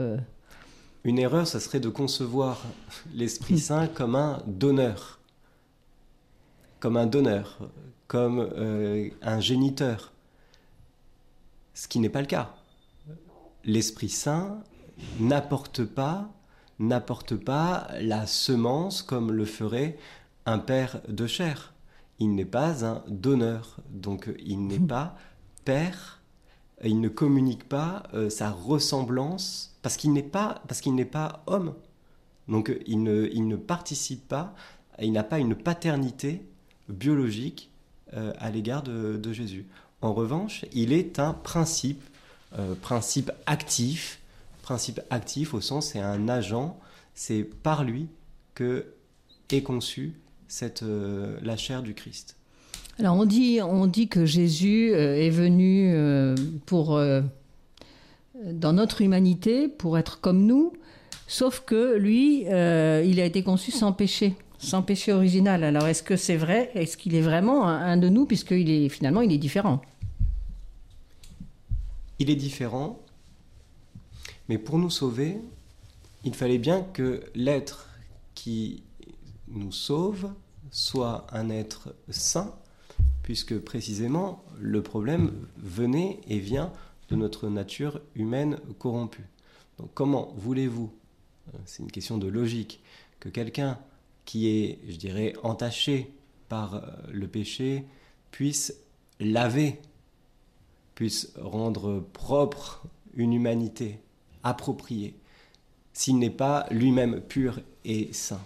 une 1.06 1.20
erreur, 1.20 1.46
ça 1.46 1.60
serait 1.60 1.80
de 1.80 1.90
concevoir 1.90 2.64
l'Esprit 3.14 3.60
Saint 3.60 3.86
comme 3.86 4.16
un 4.16 4.42
donneur, 4.48 5.20
comme 6.80 6.98
un 6.98 7.06
donneur, 7.06 7.60
comme 8.08 8.40
euh, 8.40 9.12
un 9.22 9.40
géniteur, 9.40 10.14
ce 11.76 11.88
qui 11.88 12.00
n'est 12.00 12.10
pas 12.10 12.22
le 12.22 12.26
cas. 12.26 12.56
L'Esprit 13.66 14.10
Saint 14.10 14.64
n'apporte 15.20 15.86
pas, 15.86 16.28
n'apporte 16.80 17.36
pas 17.36 17.88
la 18.02 18.26
semence 18.26 19.04
comme 19.04 19.32
le 19.32 19.46
ferait 19.46 20.00
un 20.48 20.58
père 20.58 21.02
de 21.08 21.28
chair. 21.28 21.75
Il 22.20 22.36
n'est 22.36 22.46
pas 22.46 22.86
un 22.86 23.04
donneur, 23.08 23.78
donc 23.90 24.30
il 24.40 24.68
n'est 24.68 24.80
pas 24.80 25.18
père, 25.66 26.22
il 26.84 27.02
ne 27.02 27.10
communique 27.10 27.68
pas 27.68 28.04
euh, 28.14 28.30
sa 28.30 28.52
ressemblance 28.52 29.76
parce 29.82 29.98
qu'il 29.98 30.14
n'est 30.14 30.24
pas, 30.24 30.62
parce 30.68 30.82
qu'il 30.82 30.96
n'est 30.96 31.06
pas 31.06 31.44
homme. 31.48 31.74
Donc 32.48 32.76
il 32.86 33.04
ne, 33.04 33.28
il 33.34 33.48
ne 33.48 33.56
participe 33.56 34.28
pas, 34.28 34.54
il 35.02 35.12
n'a 35.12 35.24
pas 35.24 35.40
une 35.40 35.56
paternité 35.56 36.46
biologique 36.90 37.72
euh, 38.14 38.34
à 38.38 38.50
l'égard 38.50 38.84
de, 38.84 39.34
Jésus. 39.34 39.66
En 40.02 40.14
revanche, 40.14 40.66
il 40.74 40.94
est 40.94 41.20
un 41.20 41.34
principe, 41.34 42.04
euh, 42.58 42.76
principe 42.76 43.32
actif, 43.46 44.20
principe 44.62 45.02
actif 45.10 45.54
au 45.54 45.62
sens 45.62 45.92
c'est 45.92 46.00
un 46.00 46.28
agent, 46.30 46.80
c'est 47.14 47.44
par 47.44 47.84
lui 47.84 48.08
que 48.54 48.94
est 49.52 49.64
conçue 49.64 50.20
cette, 50.48 50.84
euh, 50.84 51.38
la 51.42 51.58
chair 51.58 51.84
du 51.84 51.94
Christ. 51.94 52.36
Alors 53.00 53.18
on 53.18 53.26
dit, 53.26 53.60
on 53.62 53.88
dit 53.88 54.08
que 54.08 54.26
Jésus 54.26 54.92
est 54.94 55.30
venu 55.30 55.94
pour 56.66 56.98
dans 58.44 58.74
notre 58.74 59.02
humanité 59.02 59.68
pour 59.68 59.98
être 59.98 60.20
comme 60.20 60.46
nous, 60.46 60.74
sauf 61.28 61.62
que 61.66 61.96
lui, 61.98 62.46
euh, 62.48 63.04
il 63.06 63.20
a 63.20 63.26
été 63.26 63.44
conçu 63.44 63.72
sans 63.72 63.94
péché, 63.94 64.36
sans 64.58 64.82
péché 64.82 65.14
original. 65.14 65.64
Alors 65.64 65.88
est-ce 65.88 66.04
que 66.04 66.16
c'est 66.16 66.36
vrai? 66.36 66.72
Est-ce 66.76 66.98
qu'il 66.98 67.16
est 67.16 67.22
vraiment 67.22 67.68
un, 67.68 67.98
de 67.98 68.10
nous, 68.10 68.26
puisqu'il 68.26 68.70
est 68.70 68.90
finalement 68.90 69.22
il 69.22 69.32
est 69.32 69.38
différent? 69.38 69.82
Il 72.20 72.30
est 72.30 72.36
différent, 72.36 73.00
mais 74.48 74.58
pour 74.58 74.78
nous 74.78 74.90
sauver, 74.90 75.38
il 76.24 76.34
fallait 76.34 76.58
bien 76.58 76.82
que 76.82 77.24
l'être 77.36 77.90
qui 78.34 78.84
nous 79.48 79.72
sauve 79.72 80.32
soit 80.72 81.28
un 81.32 81.50
être 81.50 81.96
saint, 82.10 82.56
puisque 83.24 83.58
précisément 83.60 84.44
le 84.60 84.82
problème 84.82 85.32
venait 85.58 86.20
et 86.28 86.40
vient 86.40 86.72
de 87.10 87.16
notre 87.16 87.50
nature 87.50 88.02
humaine 88.16 88.60
corrompue. 88.80 89.28
Donc 89.78 89.90
comment 89.94 90.34
voulez-vous, 90.38 90.92
euh, 91.54 91.58
c'est 91.66 91.84
une 91.84 91.92
question 91.92 92.18
de 92.18 92.28
logique, 92.28 92.82
que 93.20 93.30
quelqu'un 93.30 93.80
qui 94.26 94.48
est, 94.48 94.80
je 94.88 94.96
dirais, 94.96 95.34
entaché 95.44 96.12
par 96.50 96.76
euh, 96.76 96.82
le 97.12 97.28
péché 97.28 97.86
puisse 98.32 98.76
laver, 99.20 99.80
puisse 100.96 101.32
rendre 101.40 102.04
propre 102.14 102.84
une 103.14 103.34
humanité 103.34 104.00
appropriée, 104.44 105.16
s'il 105.94 106.20
n'est 106.20 106.30
pas 106.30 106.68
lui-même 106.72 107.22
pur 107.22 107.60
et 107.86 108.12
saint? 108.14 108.42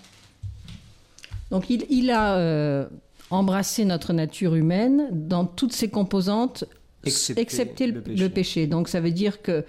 Donc 1.51 1.69
il, 1.69 2.11
a 2.11 2.35
euh, 2.35 2.87
embrassé 3.31 3.85
notre 3.85 4.13
nature 4.13 4.55
humaine 4.55 5.09
dans 5.11 5.45
toutes 5.45 5.73
ses 5.73 5.89
composantes 5.89 6.65
excepté, 7.03 7.87
le, 7.87 8.27
péché. 8.29 8.67
Donc 8.67 8.87
ça 8.87 8.99
veut 8.99 9.11
dire 9.11 9.41
que 9.41 9.65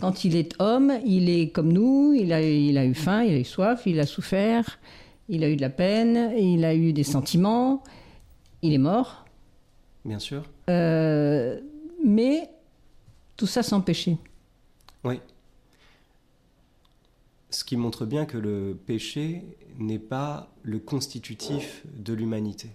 quand 0.00 0.24
il 0.24 0.36
est 0.36 0.54
homme, 0.58 0.92
il 1.06 1.30
est 1.30 1.50
comme 1.50 1.72
nous, 1.72 2.14
il 2.14 2.32
a, 2.32 2.42
il 2.42 2.76
a 2.76 2.84
eu 2.84 2.94
faim, 2.94 3.22
il 3.22 3.34
a 3.34 3.38
eu 3.38 3.44
soif, 3.44 3.82
il 3.86 4.00
a 4.00 4.06
souffert, 4.06 4.78
il 5.28 5.44
a 5.44 5.48
eu 5.48 5.56
de 5.56 5.60
la 5.60 5.70
peine, 5.70 6.32
il 6.36 6.64
a 6.64 6.74
eu 6.74 6.92
des 6.92 7.04
sentiments, 7.04 7.82
il 8.62 8.72
est 8.72 8.78
mort. 8.78 9.24
Bien 10.04 10.18
sûr. 10.18 10.42
Euh, 10.68 11.60
mais 12.04 12.50
tout 13.36 13.46
ça 13.46 13.62
sans 13.62 13.80
péché. 13.80 14.18
Oui. 15.02 15.20
Ce 17.54 17.62
qui 17.62 17.76
montre 17.76 18.04
bien 18.04 18.26
que 18.26 18.36
le 18.36 18.76
péché 18.84 19.44
n'est 19.78 20.00
pas 20.00 20.52
le 20.64 20.80
constitutif 20.80 21.84
de 21.96 22.12
l'humanité. 22.12 22.68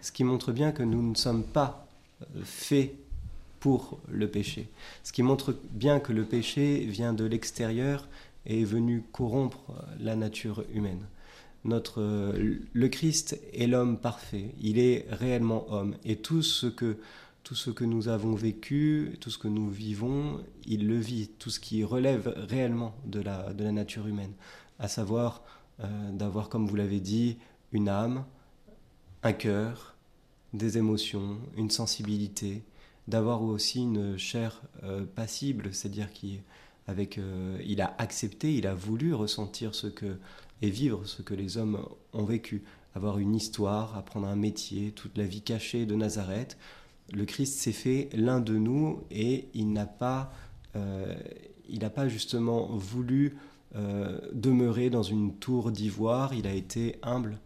Ce 0.00 0.12
qui 0.12 0.22
montre 0.22 0.52
bien 0.52 0.70
que 0.70 0.84
nous 0.84 1.02
ne 1.02 1.16
sommes 1.16 1.42
pas 1.42 1.88
fait 2.44 2.94
pour 3.58 3.98
le 4.08 4.28
péché. 4.28 4.68
Ce 5.02 5.12
qui 5.12 5.24
montre 5.24 5.56
bien 5.72 5.98
que 5.98 6.12
le 6.12 6.24
péché 6.24 6.86
vient 6.86 7.12
de 7.12 7.24
l'extérieur 7.24 8.06
et 8.46 8.60
est 8.60 8.64
venu 8.64 9.02
corrompre 9.10 9.72
la 9.98 10.14
nature 10.14 10.64
humaine. 10.72 11.04
Notre, 11.64 12.32
le 12.72 12.88
Christ 12.88 13.40
est 13.52 13.66
l'homme 13.66 13.98
parfait, 13.98 14.54
il 14.60 14.78
est 14.78 15.04
réellement 15.10 15.66
homme 15.68 15.96
et 16.04 16.14
tout 16.14 16.42
ce 16.42 16.68
que 16.68 16.96
tout 17.42 17.54
ce 17.54 17.70
que 17.70 17.84
nous 17.84 18.08
avons 18.08 18.34
vécu, 18.34 19.16
tout 19.20 19.30
ce 19.30 19.38
que 19.38 19.48
nous 19.48 19.70
vivons, 19.70 20.40
il 20.66 20.86
le 20.86 20.98
vit, 20.98 21.28
tout 21.38 21.50
ce 21.50 21.60
qui 21.60 21.84
relève 21.84 22.32
réellement 22.36 22.94
de 23.06 23.20
la, 23.20 23.52
nature 23.54 24.06
humaine, 24.06 24.32
à 24.78 24.88
savoir 24.88 25.42
euh, 25.82 26.12
d'avoir, 26.12 26.48
comme 26.48 26.66
vous 26.66 26.76
l'avez 26.76 27.00
dit, 27.00 27.38
une 27.72 27.88
âme, 27.88 28.24
un 29.22 29.32
cœur, 29.32 29.96
des 30.52 30.78
émotions, 30.78 31.38
une 31.56 31.70
sensibilité, 31.70 32.62
d'avoir 33.08 33.42
aussi 33.42 33.80
une 33.80 34.18
chair 34.18 34.62
euh, 34.82 35.04
passible, 35.04 35.72
c'est-à-dire 35.72 36.12
qu'il 36.12 36.40
avec, 36.86 37.18
euh, 37.18 37.60
il 37.64 37.80
a 37.80 37.94
accepté, 37.98 38.54
il 38.54 38.66
a 38.66 38.74
voulu 38.74 39.14
ressentir 39.14 39.74
ce 39.74 39.86
que 39.86 40.18
et 40.62 40.70
vivre 40.70 41.06
ce 41.06 41.22
que 41.22 41.34
les 41.34 41.56
hommes 41.56 41.86
ont 42.12 42.24
vécu, 42.24 42.62
avoir 42.94 43.18
une 43.18 43.34
histoire, 43.34 43.96
apprendre 43.96 44.26
un 44.26 44.36
métier, 44.36 44.92
toute 44.92 45.16
la 45.16 45.24
vie 45.24 45.40
cachée 45.40 45.86
de 45.86 45.94
Nazareth. 45.94 46.58
Le 47.12 47.24
Christ 47.24 47.58
s'est 47.58 47.72
fait 47.72 48.08
l'un 48.12 48.40
de 48.40 48.56
nous 48.56 49.02
et 49.10 49.48
il 49.54 49.72
n'a 49.72 49.86
pas, 49.86 50.32
euh, 50.76 51.14
justement 52.06 52.66
voulu 52.76 53.36
demeurer 54.32 54.90
dans 54.90 55.04
une 55.04 55.36
tour 55.36 55.70
d'ivoire. 55.70 56.34
Il 56.34 56.48
a 56.48 56.52
été 56.52 56.96
humble 57.02 57.38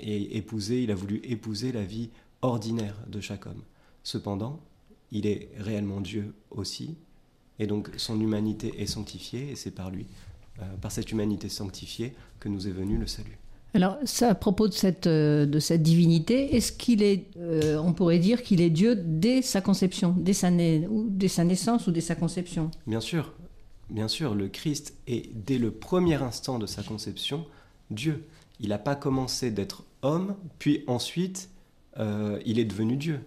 et 0.00 0.36
épousé. 0.36 0.82
Il 0.82 0.90
a 0.90 0.94
voulu 0.94 1.20
épouser 1.24 1.72
la 1.72 1.82
vie 1.82 2.10
ordinaire 2.42 2.96
de 3.08 3.20
chaque 3.20 3.46
homme. 3.46 3.62
Cependant, 4.02 4.60
il 5.12 5.26
est 5.26 5.50
réellement 5.58 6.00
Dieu 6.00 6.34
aussi, 6.50 6.96
et 7.58 7.66
donc 7.66 7.90
son 7.96 8.20
humanité 8.20 8.80
est 8.80 8.86
sanctifiée, 8.86 9.50
et 9.50 9.56
c'est 9.56 9.70
par 9.70 9.90
lui, 9.90 10.06
euh, 10.60 10.76
par 10.80 10.92
cette 10.92 11.10
humanité 11.10 11.48
sanctifiée, 11.48 12.14
que 12.40 12.48
nous 12.48 12.68
est 12.68 12.72
venu 12.72 12.98
le 12.98 13.06
salut. 13.06 13.38
Alors, 13.74 13.98
ça, 14.04 14.30
à 14.30 14.34
propos 14.34 14.68
de 14.68 14.72
cette, 14.72 15.06
euh, 15.06 15.44
de 15.44 15.58
cette 15.58 15.82
divinité, 15.82 16.56
est-ce 16.56 16.72
qu'il 16.72 17.02
est, 17.02 17.26
euh, 17.36 17.76
on 17.78 17.92
pourrait 17.92 18.18
dire 18.18 18.42
qu'il 18.42 18.60
est 18.60 18.70
Dieu 18.70 18.94
dès 18.96 19.42
sa 19.42 19.60
conception, 19.60 20.14
dès 20.18 20.32
sa, 20.32 20.50
ou 20.50 21.06
dès 21.10 21.28
sa 21.28 21.44
naissance 21.44 21.86
ou 21.86 21.90
dès 21.90 22.00
sa 22.00 22.14
conception? 22.14 22.70
Bien 22.86 23.00
sûr, 23.00 23.34
bien 23.90 24.08
sûr, 24.08 24.34
le 24.34 24.48
Christ 24.48 24.94
est 25.06 25.28
dès 25.34 25.58
le 25.58 25.70
premier 25.70 26.14
instant 26.14 26.58
de 26.58 26.66
sa 26.66 26.82
conception 26.82 27.44
Dieu. 27.90 28.24
Il 28.60 28.70
n'a 28.70 28.78
pas 28.78 28.96
commencé 28.96 29.50
d'être 29.50 29.84
homme, 30.02 30.34
puis 30.58 30.82
ensuite 30.86 31.50
il 32.44 32.58
est 32.58 32.64
devenu 32.66 32.96
Dieu. 32.96 33.20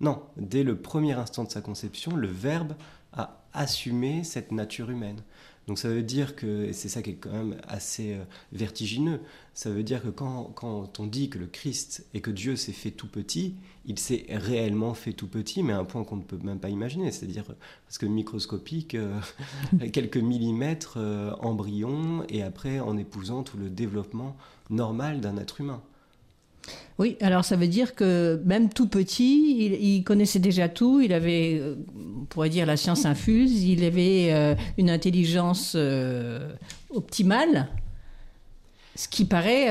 Non, 0.00 0.22
dès 0.36 0.64
le 0.64 0.76
premier 0.76 1.12
instant 1.12 1.44
de 1.44 1.50
sa 1.50 1.60
conception, 1.60 2.16
le 2.16 2.26
Verbe 2.26 2.74
a 3.12 3.42
assumé 3.52 4.24
cette 4.24 4.52
nature 4.52 4.90
humaine. 4.90 5.22
Donc 5.68 5.78
ça 5.78 5.90
veut 5.90 6.02
dire 6.02 6.34
que, 6.34 6.64
et 6.64 6.72
c'est 6.72 6.88
ça 6.88 7.02
qui 7.02 7.10
est 7.10 7.14
quand 7.16 7.30
même 7.30 7.56
assez 7.68 8.14
euh, 8.14 8.24
vertigineux, 8.52 9.20
ça 9.52 9.68
veut 9.68 9.82
dire 9.82 10.02
que 10.02 10.08
quand, 10.08 10.98
on 10.98 11.06
dit 11.06 11.28
que 11.28 11.38
le 11.38 11.46
Christ 11.46 12.06
et 12.14 12.22
que 12.22 12.30
Dieu 12.30 12.56
s'est 12.56 12.72
fait 12.72 12.90
tout 12.90 13.06
petit, 13.06 13.54
il 13.84 13.98
s'est 13.98 14.24
réellement 14.30 14.94
fait 14.94 15.12
tout 15.12 15.26
petit, 15.26 15.62
mais 15.62 15.74
à 15.74 15.78
un 15.78 15.84
point 15.84 16.04
qu'on 16.04 16.16
ne 16.16 16.22
peut 16.22 16.38
même 16.42 16.58
pas 16.58 16.70
imaginer, 16.70 17.12
c'est-à-dire 17.12 17.44
parce 17.44 17.98
que 17.98 18.06
microscopique, 18.06 18.94
euh, 18.94 19.20
quelques 19.92 20.16
millimètres 20.16 20.96
euh, 20.96 21.32
embryon, 21.40 22.24
et 22.30 22.42
après 22.42 22.80
en 22.80 22.96
épousant 22.96 23.42
tout 23.42 23.58
le 23.58 23.68
développement 23.68 24.38
normal 24.70 25.20
d'un 25.20 25.36
être 25.36 25.60
humain. 25.60 25.82
Oui, 26.98 27.16
alors 27.20 27.44
ça 27.44 27.54
veut 27.54 27.68
dire 27.68 27.94
que 27.94 28.42
même 28.44 28.70
tout 28.70 28.88
petit, 28.88 29.66
il, 29.80 30.02
connaissait 30.02 30.40
déjà 30.40 30.68
tout, 30.68 31.00
il 31.00 31.12
avait, 31.12 31.58
euh, 31.60 31.76
on 32.20 32.24
pourrait 32.24 32.48
dire, 32.48 32.66
la 32.66 32.76
science 32.76 33.06
infuse, 33.06 33.62
il 33.62 33.84
avait 33.84 34.32
euh, 34.32 34.56
une 34.78 34.90
intelligence 34.90 35.74
euh, 35.76 36.52
optimale, 36.90 37.68
ce 38.96 39.06
qui 39.06 39.24
paraît... 39.24 39.68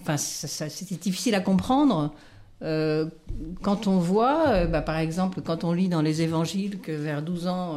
enfin, 0.00 0.16
c'était 0.16 0.96
difficile 0.96 1.34
à 1.34 1.40
comprendre. 1.40 2.14
quand 2.62 3.86
on 3.86 3.98
voit, 3.98 4.64
bah, 4.64 4.80
par 4.80 4.96
exemple, 4.96 5.42
quand 5.42 5.62
on 5.62 5.74
lit 5.74 5.90
dans 5.90 6.00
les 6.00 6.22
évangiles 6.22 6.78
que 6.80 6.92
vers 6.92 7.20
12 7.20 7.48
ans, 7.48 7.76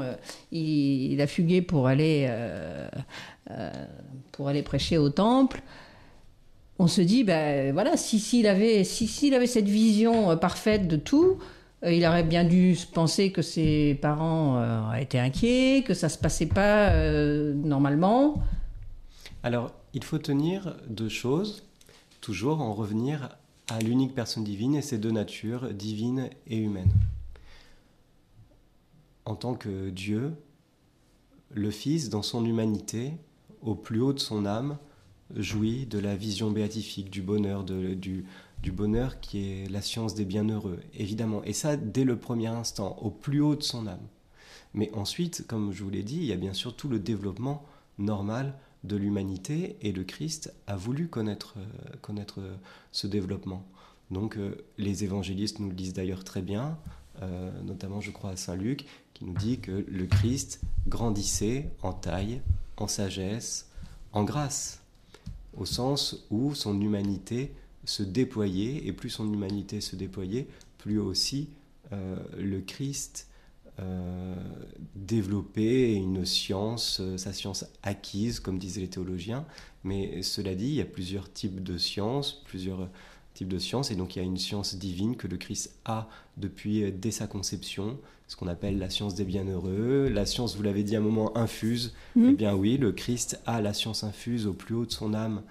il, 0.53 1.19
a 1.19 1.27
fugué 1.27 1.61
pour 1.61 1.89
aller 1.89 2.29
prêcher 4.63 4.97
au 4.97 5.09
temple, 5.09 5.61
on 6.79 6.87
se 6.87 7.01
dit, 7.01 7.25
ben 7.25 7.73
voilà, 7.73 7.97
si 7.97 8.19
s'il 8.19 8.47
avait, 8.47 8.85
si 8.85 9.05
s'il 9.05 9.33
avait 9.33 9.47
cette 9.47 9.67
vision 9.67 10.31
euh, 10.31 10.35
parfaite 10.37 10.87
de 10.87 10.95
tout, 10.95 11.37
euh, 11.83 11.91
il 11.91 12.05
aurait 12.05 12.23
bien 12.23 12.45
dû 12.45 12.75
penser 12.93 13.33
que 13.33 13.41
ses 13.41 13.95
parents 13.95 14.57
euh, 14.57 14.93
étaient 14.93 15.19
inquiets, 15.19 15.83
que 15.85 15.93
ça 15.93 16.07
se 16.07 16.17
passait 16.17 16.45
pas 16.45 16.93
normalement. 17.53 18.41
Alors, 19.43 19.71
il 19.93 20.03
faut 20.03 20.17
tenir 20.17 20.77
deux 20.87 21.09
choses, 21.09 21.63
toujours 22.21 22.61
en 22.61 22.73
revenir 22.73 23.37
à 23.69 23.79
l'unique 23.79 24.15
personne 24.15 24.43
divine 24.43 24.75
et 24.75 24.81
ses 24.81 24.97
deux 24.97 25.11
natures, 25.11 25.73
divine 25.73 26.29
et 26.47 26.57
humaine. 26.57 26.91
En 29.25 29.35
tant 29.35 29.53
que 29.53 29.89
Dieu, 29.89 30.33
le 31.51 31.71
Fils, 31.71 32.09
dans 32.09 32.21
son 32.21 32.45
humanité, 32.45 33.13
au 33.61 33.75
plus 33.75 34.01
haut 34.01 34.13
de 34.13 34.19
son 34.19 34.45
âme, 34.45 34.77
jouit 35.35 35.85
de 35.85 35.99
la 35.99 36.15
vision 36.15 36.51
béatifique, 36.51 37.09
du 37.09 37.21
bonheur, 37.21 37.63
du, 37.63 38.25
bonheur 38.71 39.19
qui 39.19 39.51
est 39.51 39.69
la 39.69 39.81
science 39.81 40.15
des 40.15 40.25
bienheureux, 40.25 40.79
évidemment. 40.93 41.43
Et 41.43 41.53
ça, 41.53 41.77
dès 41.77 42.03
le 42.03 42.17
premier 42.17 42.47
instant, 42.47 42.97
au 43.01 43.09
plus 43.09 43.41
haut 43.41 43.55
de 43.55 43.63
son 43.63 43.87
âme. 43.87 44.07
Mais 44.73 44.91
ensuite, 44.93 45.45
comme 45.47 45.71
je 45.71 45.83
vous 45.83 45.89
l'ai 45.89 46.03
dit, 46.03 46.17
il 46.17 46.25
y 46.25 46.33
a 46.33 46.37
bien 46.37 46.53
sûr 46.53 46.75
tout 46.75 46.89
le 46.89 46.99
développement 46.99 47.65
normal 47.97 48.53
de 48.83 48.95
l'humanité 48.95 49.75
et 49.81 49.91
le 49.91 50.03
Christ 50.03 50.53
a 50.67 50.75
voulu 50.75 51.07
connaître, 51.07 51.55
euh, 51.57 51.95
connaître 52.01 52.39
ce 52.91 53.07
développement. 53.07 53.65
Donc 54.11 54.37
euh, 54.37 54.65
les 54.77 55.03
évangélistes 55.03 55.59
nous 55.59 55.69
le 55.69 55.75
disent 55.75 55.93
d'ailleurs 55.93 56.23
très 56.23 56.41
bien, 56.41 56.77
euh, 57.21 57.51
notamment 57.63 57.99
je 57.99 58.11
crois 58.11 58.31
à 58.31 58.35
Saint 58.35 58.55
Luc, 58.55 58.85
qui 59.13 59.25
nous 59.25 59.33
dit 59.33 59.59
que 59.59 59.85
le 59.87 60.05
Christ 60.05 60.61
grandissait 60.87 61.69
en 61.81 61.93
taille, 61.93 62.41
en 62.77 62.87
sagesse, 62.87 63.69
en 64.13 64.23
grâce 64.23 64.81
au 65.59 65.65
sens 65.65 66.25
où 66.31 66.55
son 66.55 66.79
humanité 66.79 67.51
se 67.85 68.01
déployait, 68.03 68.87
et 68.87 68.93
plus 68.93 69.09
son 69.09 69.31
humanité 69.31 69.81
se 69.81 69.95
déployait, 69.95 70.47
plus 70.77 70.99
aussi 70.99 71.49
euh, 71.91 72.15
le 72.37 72.61
Christ 72.61 73.27
euh, 73.79 74.35
développait 74.95 75.93
une 75.93 76.25
science, 76.25 76.99
euh, 77.01 77.17
sa 77.17 77.33
science 77.33 77.65
acquise, 77.83 78.39
comme 78.39 78.57
disaient 78.57 78.81
les 78.81 78.89
théologiens. 78.89 79.45
Mais 79.83 80.21
cela 80.21 80.55
dit, 80.55 80.67
il 80.67 80.75
y 80.75 80.81
a 80.81 80.85
plusieurs 80.85 81.31
types 81.31 81.61
de 81.61 81.77
sciences, 81.77 82.41
plusieurs 82.45 82.89
de 83.47 83.59
sciences, 83.59 83.91
et 83.91 83.95
donc 83.95 84.15
il 84.15 84.19
y 84.19 84.21
a 84.21 84.25
une 84.25 84.37
science 84.37 84.75
divine 84.75 85.15
que 85.15 85.27
le 85.27 85.37
Christ 85.37 85.79
a 85.85 86.09
depuis 86.37 86.91
dès 86.91 87.11
sa 87.11 87.27
conception, 87.27 87.97
ce 88.27 88.35
qu'on 88.35 88.47
appelle 88.47 88.77
la 88.77 88.89
science 88.89 89.15
des 89.15 89.25
bienheureux. 89.25 90.07
La 90.09 90.25
science, 90.25 90.55
vous 90.55 90.63
l'avez 90.63 90.83
dit 90.83 90.95
à 90.95 90.99
un 90.99 91.01
moment, 91.01 91.35
infuse. 91.35 91.93
Mmh. 92.15 92.29
Eh 92.29 92.33
bien 92.33 92.55
oui, 92.55 92.77
le 92.77 92.91
Christ 92.91 93.41
a 93.45 93.61
la 93.61 93.73
science 93.73 94.03
infuse 94.03 94.45
au 94.45 94.53
plus 94.53 94.75
haut 94.75 94.85
de 94.85 94.91
son 94.91 95.13
âme 95.13 95.41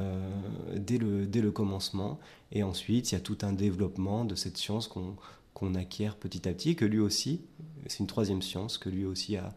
euh, 0.00 0.28
dès, 0.74 0.98
le, 0.98 1.26
dès 1.26 1.40
le 1.40 1.52
commencement. 1.52 2.18
Et 2.50 2.64
ensuite, 2.64 3.12
il 3.12 3.14
y 3.14 3.18
a 3.18 3.20
tout 3.20 3.38
un 3.42 3.52
développement 3.52 4.24
de 4.24 4.34
cette 4.34 4.56
science 4.56 4.88
qu'on 4.88 5.74
acquiert 5.74 6.16
petit 6.16 6.48
à 6.48 6.52
petit, 6.52 6.74
que 6.74 6.84
lui 6.84 6.98
aussi, 6.98 7.42
c'est 7.86 8.00
une 8.00 8.08
troisième 8.08 8.42
science, 8.42 8.78
que 8.78 8.88
lui 8.88 9.04
aussi 9.04 9.36
a, 9.36 9.54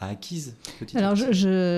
acquise 0.00 0.54
petit 0.78 0.96
Alors. 0.96 1.14
Je, 1.16 1.32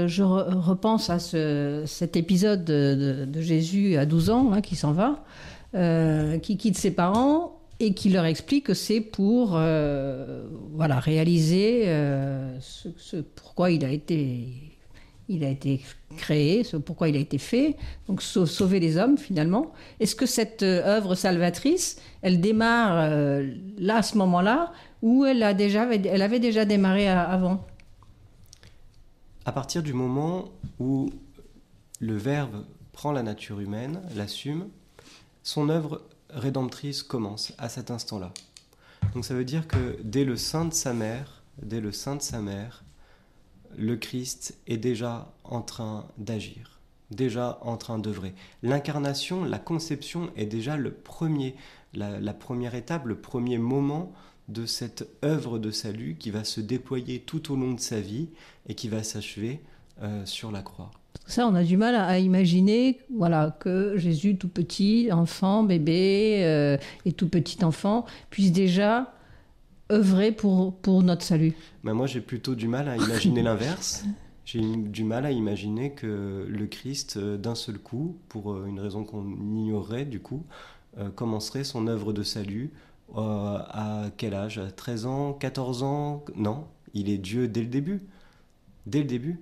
je, 0.06 0.22
repense 0.22 1.10
à 1.10 1.18
ce, 1.18 1.84
cet 1.86 2.16
épisode 2.16 2.64
de, 2.64 3.26
de, 3.26 3.40
Jésus 3.40 3.96
à 3.96 4.06
12 4.06 4.30
ans, 4.30 4.52
hein, 4.52 4.60
qui 4.60 4.76
s'en 4.76 4.92
va, 4.92 5.24
euh, 5.74 6.38
qui 6.38 6.56
quitte 6.56 6.76
ses 6.76 6.90
parents 6.90 7.60
et 7.80 7.92
qui 7.92 8.08
leur 8.08 8.24
explique 8.24 8.66
que 8.66 8.74
c'est 8.74 9.00
pour 9.00 9.52
euh, 9.54 10.46
voilà, 10.72 10.98
réaliser 10.98 11.82
euh, 11.86 12.58
ce, 12.60 13.16
pourquoi 13.18 13.70
il 13.70 13.84
a 13.84 13.90
été 13.90 14.48
il 15.28 15.42
a 15.44 15.48
été 15.48 15.80
créé, 16.16 16.62
ce 16.62 16.76
pourquoi 16.76 17.08
il 17.08 17.16
a 17.16 17.18
été 17.18 17.38
fait, 17.38 17.74
donc 18.06 18.22
sauver 18.22 18.78
les 18.78 18.96
hommes 18.96 19.18
finalement. 19.18 19.72
Est-ce 19.98 20.14
que 20.14 20.24
cette 20.24 20.62
œuvre 20.62 21.16
salvatrice, 21.16 22.00
elle 22.22 22.40
démarre 22.40 23.10
là 23.76 23.96
à 23.96 24.02
ce 24.02 24.16
moment-là, 24.18 24.72
ou 25.02 25.24
elle 25.24 25.42
a 25.42 25.52
déjà, 25.52 25.92
elle 25.92 26.22
avait 26.22 26.38
déjà 26.38 26.64
démarré 26.64 27.08
avant? 27.08 27.66
À 29.46 29.52
partir 29.52 29.84
du 29.84 29.92
moment 29.92 30.50
où 30.80 31.08
le 32.00 32.16
Verbe 32.16 32.64
prend 32.90 33.12
la 33.12 33.22
nature 33.22 33.60
humaine, 33.60 34.02
l'assume, 34.16 34.68
son 35.44 35.68
œuvre 35.68 36.02
rédemptrice 36.30 37.04
commence 37.04 37.52
à 37.56 37.68
cet 37.68 37.92
instant-là. 37.92 38.34
Donc 39.14 39.24
ça 39.24 39.34
veut 39.34 39.44
dire 39.44 39.68
que 39.68 39.98
dès 40.02 40.24
le 40.24 40.36
sein 40.36 40.64
de 40.64 40.74
sa 40.74 40.92
mère, 40.92 41.44
dès 41.62 41.80
le 41.80 41.92
sein 41.92 42.16
de 42.16 42.22
sa 42.22 42.40
mère, 42.40 42.82
le 43.78 43.94
Christ 43.94 44.58
est 44.66 44.78
déjà 44.78 45.32
en 45.44 45.62
train 45.62 46.08
d'agir, 46.18 46.80
déjà 47.12 47.60
en 47.62 47.76
train 47.76 48.00
d'œuvrer. 48.00 48.34
L'incarnation, 48.64 49.44
la 49.44 49.60
conception 49.60 50.32
est 50.34 50.46
déjà 50.46 50.76
le 50.76 50.90
premier, 50.90 51.54
la, 51.94 52.34
première 52.34 52.74
étape, 52.74 53.06
le 53.06 53.20
premier 53.20 53.58
moment 53.58 54.12
de 54.48 54.66
cette 54.66 55.08
œuvre 55.24 55.58
de 55.58 55.70
salut 55.70 56.16
qui 56.18 56.30
va 56.30 56.44
se 56.44 56.60
déployer 56.60 57.20
tout 57.20 57.52
au 57.52 57.56
long 57.56 57.72
de 57.72 57.80
sa 57.80 58.00
vie 58.00 58.28
et 58.68 58.74
qui 58.74 58.88
va 58.88 59.02
s'achever 59.02 59.60
euh, 60.02 60.24
sur 60.24 60.52
la 60.52 60.62
croix. 60.62 60.90
Ça, 61.26 61.46
on 61.48 61.54
a 61.54 61.64
du 61.64 61.76
mal 61.76 61.94
à, 61.94 62.18
imaginer 62.18 63.00
voilà, 63.12 63.56
que 63.58 63.96
Jésus, 63.96 64.36
tout 64.36 64.48
petit, 64.48 65.08
enfant, 65.10 65.64
bébé 65.64 66.44
euh, 66.44 66.76
et 67.04 67.12
tout 67.12 67.28
petit 67.28 67.64
enfant, 67.64 68.04
puisse 68.30 68.52
déjà 68.52 69.12
œuvrer 69.90 70.30
pour, 70.30 70.76
pour 70.76 71.02
notre 71.02 71.22
salut. 71.22 71.54
Mais 71.82 71.94
moi, 71.94 72.06
j'ai 72.06 72.20
plutôt 72.20 72.54
du 72.54 72.68
mal 72.68 72.88
à 72.88 72.96
imaginer 72.96 73.42
l'inverse. 73.44 74.04
J'ai 74.44 74.60
du 74.60 75.02
mal 75.02 75.26
à 75.26 75.32
imaginer 75.32 75.92
que 75.92 76.46
le 76.48 76.66
Christ, 76.66 77.16
euh, 77.16 77.36
d'un 77.36 77.56
seul 77.56 77.78
coup, 77.78 78.16
pour 78.28 78.64
une 78.64 78.78
raison 78.78 79.02
qu'on 79.02 79.24
ignorerait 79.24 80.04
du 80.04 80.20
coup, 80.20 80.44
euh, 80.98 81.10
commencerait 81.10 81.64
son 81.64 81.88
œuvre 81.88 82.14
de 82.14 82.22
salut 82.22 82.70
à 83.14 84.10
quel 84.16 84.34
âge? 84.34 84.60
13 84.76 85.06
ans 85.06 85.32
14 85.32 85.82
ans? 85.82 86.24
Non, 86.34 86.66
il 86.94 87.08
est 87.08 87.18
Dieu 87.18 87.48
dès 87.48 87.62
le 87.62 87.68
début. 87.68 88.02
Dès 88.86 89.00
le 89.00 89.04
début. 89.06 89.40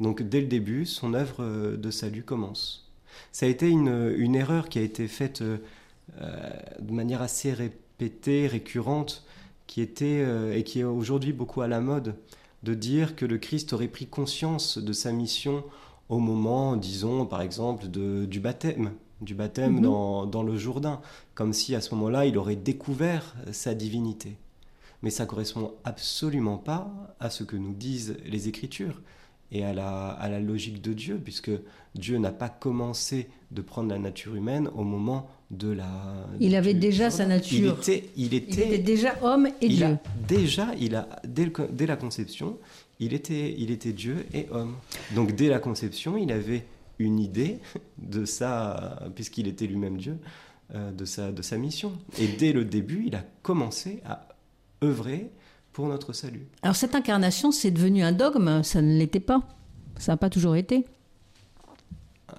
Donc 0.00 0.22
dès 0.22 0.40
le 0.40 0.46
début, 0.46 0.86
son 0.86 1.14
œuvre 1.14 1.76
de 1.76 1.90
salut 1.90 2.22
commence. 2.22 2.90
Ça 3.32 3.46
a 3.46 3.48
été 3.48 3.68
une, 3.68 4.34
erreur 4.34 4.68
qui 4.68 4.78
a 4.78 4.82
été 4.82 5.06
faite 5.06 5.42
de 5.42 6.92
manière 6.92 7.22
assez 7.22 7.52
répétée, 7.52 8.48
récurrente, 8.48 9.24
qui 9.66 9.80
était 9.80 10.24
et 10.52 10.64
qui 10.64 10.80
est 10.80 10.84
aujourd'hui 10.84 11.32
beaucoup 11.32 11.60
à 11.60 11.68
la 11.68 11.80
mode 11.80 12.16
de 12.64 12.74
dire 12.74 13.14
que 13.14 13.26
le 13.26 13.38
Christ 13.38 13.72
aurait 13.72 13.88
pris 13.88 14.06
conscience 14.06 14.78
de 14.78 14.92
sa 14.92 15.12
mission 15.12 15.62
au 16.08 16.18
moment, 16.18 16.76
disons, 16.76 17.26
par 17.26 17.42
exemple, 17.42 17.88
de, 17.88 18.24
du 18.24 18.40
baptême, 18.40 18.92
du 19.20 19.34
baptême 19.34 19.74
mhm. 19.74 19.82
dans, 19.82 20.26
dans, 20.26 20.42
le 20.42 20.56
Jourdain, 20.56 21.00
comme 21.34 21.52
si 21.52 21.74
à 21.74 21.80
ce 21.80 21.94
moment-là, 21.94 22.26
il 22.26 22.38
aurait 22.38 22.56
découvert 22.56 23.34
sa 23.52 23.74
divinité. 23.74 24.36
Mais 25.02 25.10
ça 25.10 25.26
correspond 25.26 25.72
absolument 25.84 26.56
pas 26.56 26.90
à 27.20 27.30
ce 27.30 27.44
que 27.44 27.56
nous 27.56 27.74
disent 27.74 28.16
les 28.24 28.48
Écritures 28.48 29.00
et 29.52 29.64
à 29.64 29.72
la, 29.72 30.08
à 30.08 30.28
la 30.28 30.40
logique 30.40 30.82
de 30.82 30.92
Dieu, 30.92 31.20
puisque 31.22 31.50
Dieu 31.94 32.18
n'a 32.18 32.32
pas 32.32 32.48
commencé 32.48 33.28
de 33.50 33.62
prendre 33.62 33.90
la 33.90 33.98
nature 33.98 34.34
humaine 34.34 34.68
au 34.74 34.82
moment 34.82 35.28
de 35.50 35.70
la. 35.70 36.26
Il 36.40 36.56
avait 36.56 36.74
déjà 36.74 37.10
sa 37.10 37.26
nature. 37.26 37.58
Il 37.58 37.66
était, 37.66 38.10
il 38.16 38.34
était, 38.34 38.78
déjà 38.78 39.14
homme 39.22 39.48
et 39.60 39.68
Dieu. 39.68 39.98
déjà, 40.26 40.68
il 40.80 40.96
a 40.96 41.08
dès, 41.24 41.50
dès, 41.70 41.86
la 41.86 41.96
conception, 41.96 42.58
il 42.98 43.14
était, 43.14 43.54
il 43.56 43.70
était 43.70 43.92
Dieu 43.92 44.26
et 44.34 44.46
homme. 44.50 44.74
Donc 45.14 45.32
dès 45.36 45.48
la 45.48 45.58
conception, 45.58 46.16
il 46.16 46.32
avait 46.32 46.64
une 46.98 47.18
idée 47.18 47.58
de 47.98 48.24
ça, 48.24 49.00
puisqu'il 49.14 49.48
était 49.48 49.66
lui-même 49.66 49.96
Dieu, 49.96 50.18
euh, 50.74 50.92
de 50.92 51.04
sa, 51.04 51.32
de 51.32 51.42
sa 51.42 51.56
mission. 51.56 51.92
Et 52.18 52.26
dès 52.26 52.52
le 52.52 52.64
début, 52.64 53.04
il 53.06 53.14
a 53.14 53.24
commencé 53.42 54.00
à 54.04 54.28
œuvrer 54.82 55.30
pour 55.72 55.88
notre 55.88 56.12
salut. 56.12 56.46
Alors 56.62 56.76
cette 56.76 56.94
incarnation, 56.94 57.52
c'est 57.52 57.70
devenu 57.70 58.02
un 58.02 58.12
dogme, 58.12 58.62
ça 58.62 58.80
ne 58.80 58.96
l'était 58.96 59.20
pas. 59.20 59.42
Ça 59.98 60.12
n'a 60.12 60.16
pas 60.16 60.30
toujours 60.30 60.56
été. 60.56 60.84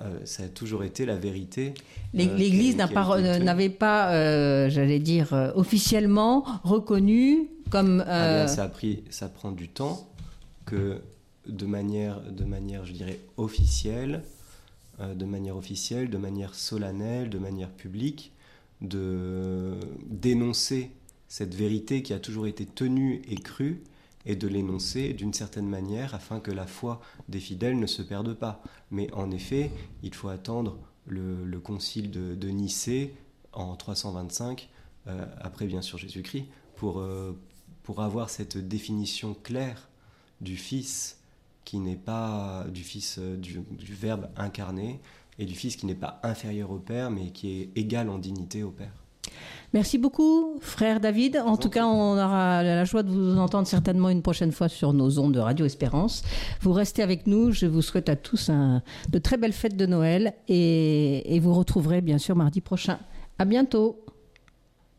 Euh, 0.01 0.19
ça 0.25 0.43
a 0.43 0.47
toujours 0.47 0.83
été 0.83 1.05
la 1.05 1.15
vérité. 1.15 1.73
Euh, 2.15 2.35
L'Église 2.35 2.75
n'avait 2.75 3.69
pas, 3.69 4.13
euh, 4.13 4.69
j'allais 4.69 4.99
dire, 4.99 5.51
officiellement 5.55 6.43
reconnu 6.63 7.49
comme. 7.69 8.03
Ah 8.07 8.47
ça, 8.47 8.63
a 8.63 8.67
pris, 8.69 9.03
ça 9.09 9.29
prend 9.29 9.51
du 9.51 9.69
temps 9.69 10.09
que 10.65 11.01
de 11.47 11.65
manière, 11.65 12.19
de 12.21 12.43
manière 12.43 12.85
je 12.85 12.93
dirais, 12.93 13.19
officielle, 13.37 14.23
de 14.99 15.25
manière 15.25 15.57
officielle, 15.57 16.09
de 16.09 16.17
manière 16.17 16.55
solennelle, 16.55 17.29
de 17.29 17.37
manière 17.37 17.71
publique, 17.71 18.31
de 18.81 19.77
dénoncer 20.07 20.91
cette 21.27 21.53
vérité 21.53 22.03
qui 22.03 22.13
a 22.13 22.19
toujours 22.19 22.47
été 22.47 22.65
tenue 22.65 23.21
et 23.27 23.35
crue 23.35 23.83
et 24.25 24.35
de 24.35 24.47
l'énoncer 24.47 25.13
d'une 25.13 25.33
certaine 25.33 25.67
manière 25.67 26.15
afin 26.15 26.39
que 26.39 26.51
la 26.51 26.65
foi 26.65 27.01
des 27.29 27.39
fidèles 27.39 27.79
ne 27.79 27.85
se 27.85 28.01
perde 28.01 28.33
pas. 28.33 28.63
Mais 28.91 29.11
en 29.13 29.31
effet, 29.31 29.71
il 30.03 30.13
faut 30.13 30.29
attendre 30.29 30.77
le, 31.07 31.59
concile 31.59 32.11
de, 32.11 32.49
Nicée 32.49 33.13
en 33.53 33.75
325, 33.75 34.69
euh, 35.07 35.25
après 35.39 35.65
bien 35.65 35.81
sûr 35.81 35.97
Jésus-Christ, 35.97 36.45
pour, 36.75 36.99
euh, 36.99 37.37
pour 37.83 38.01
avoir 38.01 38.29
cette 38.29 38.57
définition 38.57 39.35
claire 39.35 39.89
du 40.41 40.57
Fils 40.57 41.19
qui 41.65 41.79
n'est 41.79 41.97
pas 41.97 42.65
du 42.73 42.83
Fils 42.83 43.17
euh, 43.19 43.35
du, 43.35 43.59
du 43.71 43.93
Verbe 43.93 44.29
incarné 44.37 45.01
et 45.37 45.45
du 45.45 45.55
Fils 45.55 45.75
qui 45.75 45.85
n'est 45.85 45.95
pas 45.95 46.19
inférieur 46.23 46.71
au 46.71 46.77
Père 46.77 47.11
mais 47.11 47.31
qui 47.31 47.61
est 47.61 47.69
égal 47.75 48.09
en 48.09 48.19
dignité 48.19 48.63
au 48.63 48.71
Père. 48.71 48.93
Merci 49.73 49.97
beaucoup, 49.97 50.57
frère 50.61 50.99
David. 50.99 51.37
En 51.43 51.57
tout 51.57 51.69
cas, 51.69 51.85
on 51.85 52.13
aura 52.13 52.63
la 52.63 52.85
joie 52.85 53.03
de 53.03 53.09
vous 53.09 53.37
entendre 53.37 53.67
certainement 53.67 54.09
une 54.09 54.21
prochaine 54.21 54.51
fois 54.51 54.69
sur 54.69 54.93
nos 54.93 55.19
ondes 55.19 55.33
de 55.33 55.39
Radio 55.39 55.65
Espérance. 55.65 56.23
Vous 56.61 56.71
restez 56.71 57.01
avec 57.01 57.27
nous. 57.27 57.51
Je 57.51 57.65
vous 57.65 57.81
souhaite 57.81 58.07
à 58.07 58.15
tous 58.15 58.49
de 58.49 59.19
très 59.19 59.37
belles 59.37 59.51
fêtes 59.51 59.75
de 59.75 59.85
Noël 59.85 60.35
et, 60.47 61.35
et 61.35 61.39
vous 61.39 61.53
retrouverez 61.53 62.01
bien 62.01 62.19
sûr 62.19 62.35
mardi 62.35 62.61
prochain. 62.61 62.99
À 63.37 63.43
bientôt. 63.45 64.04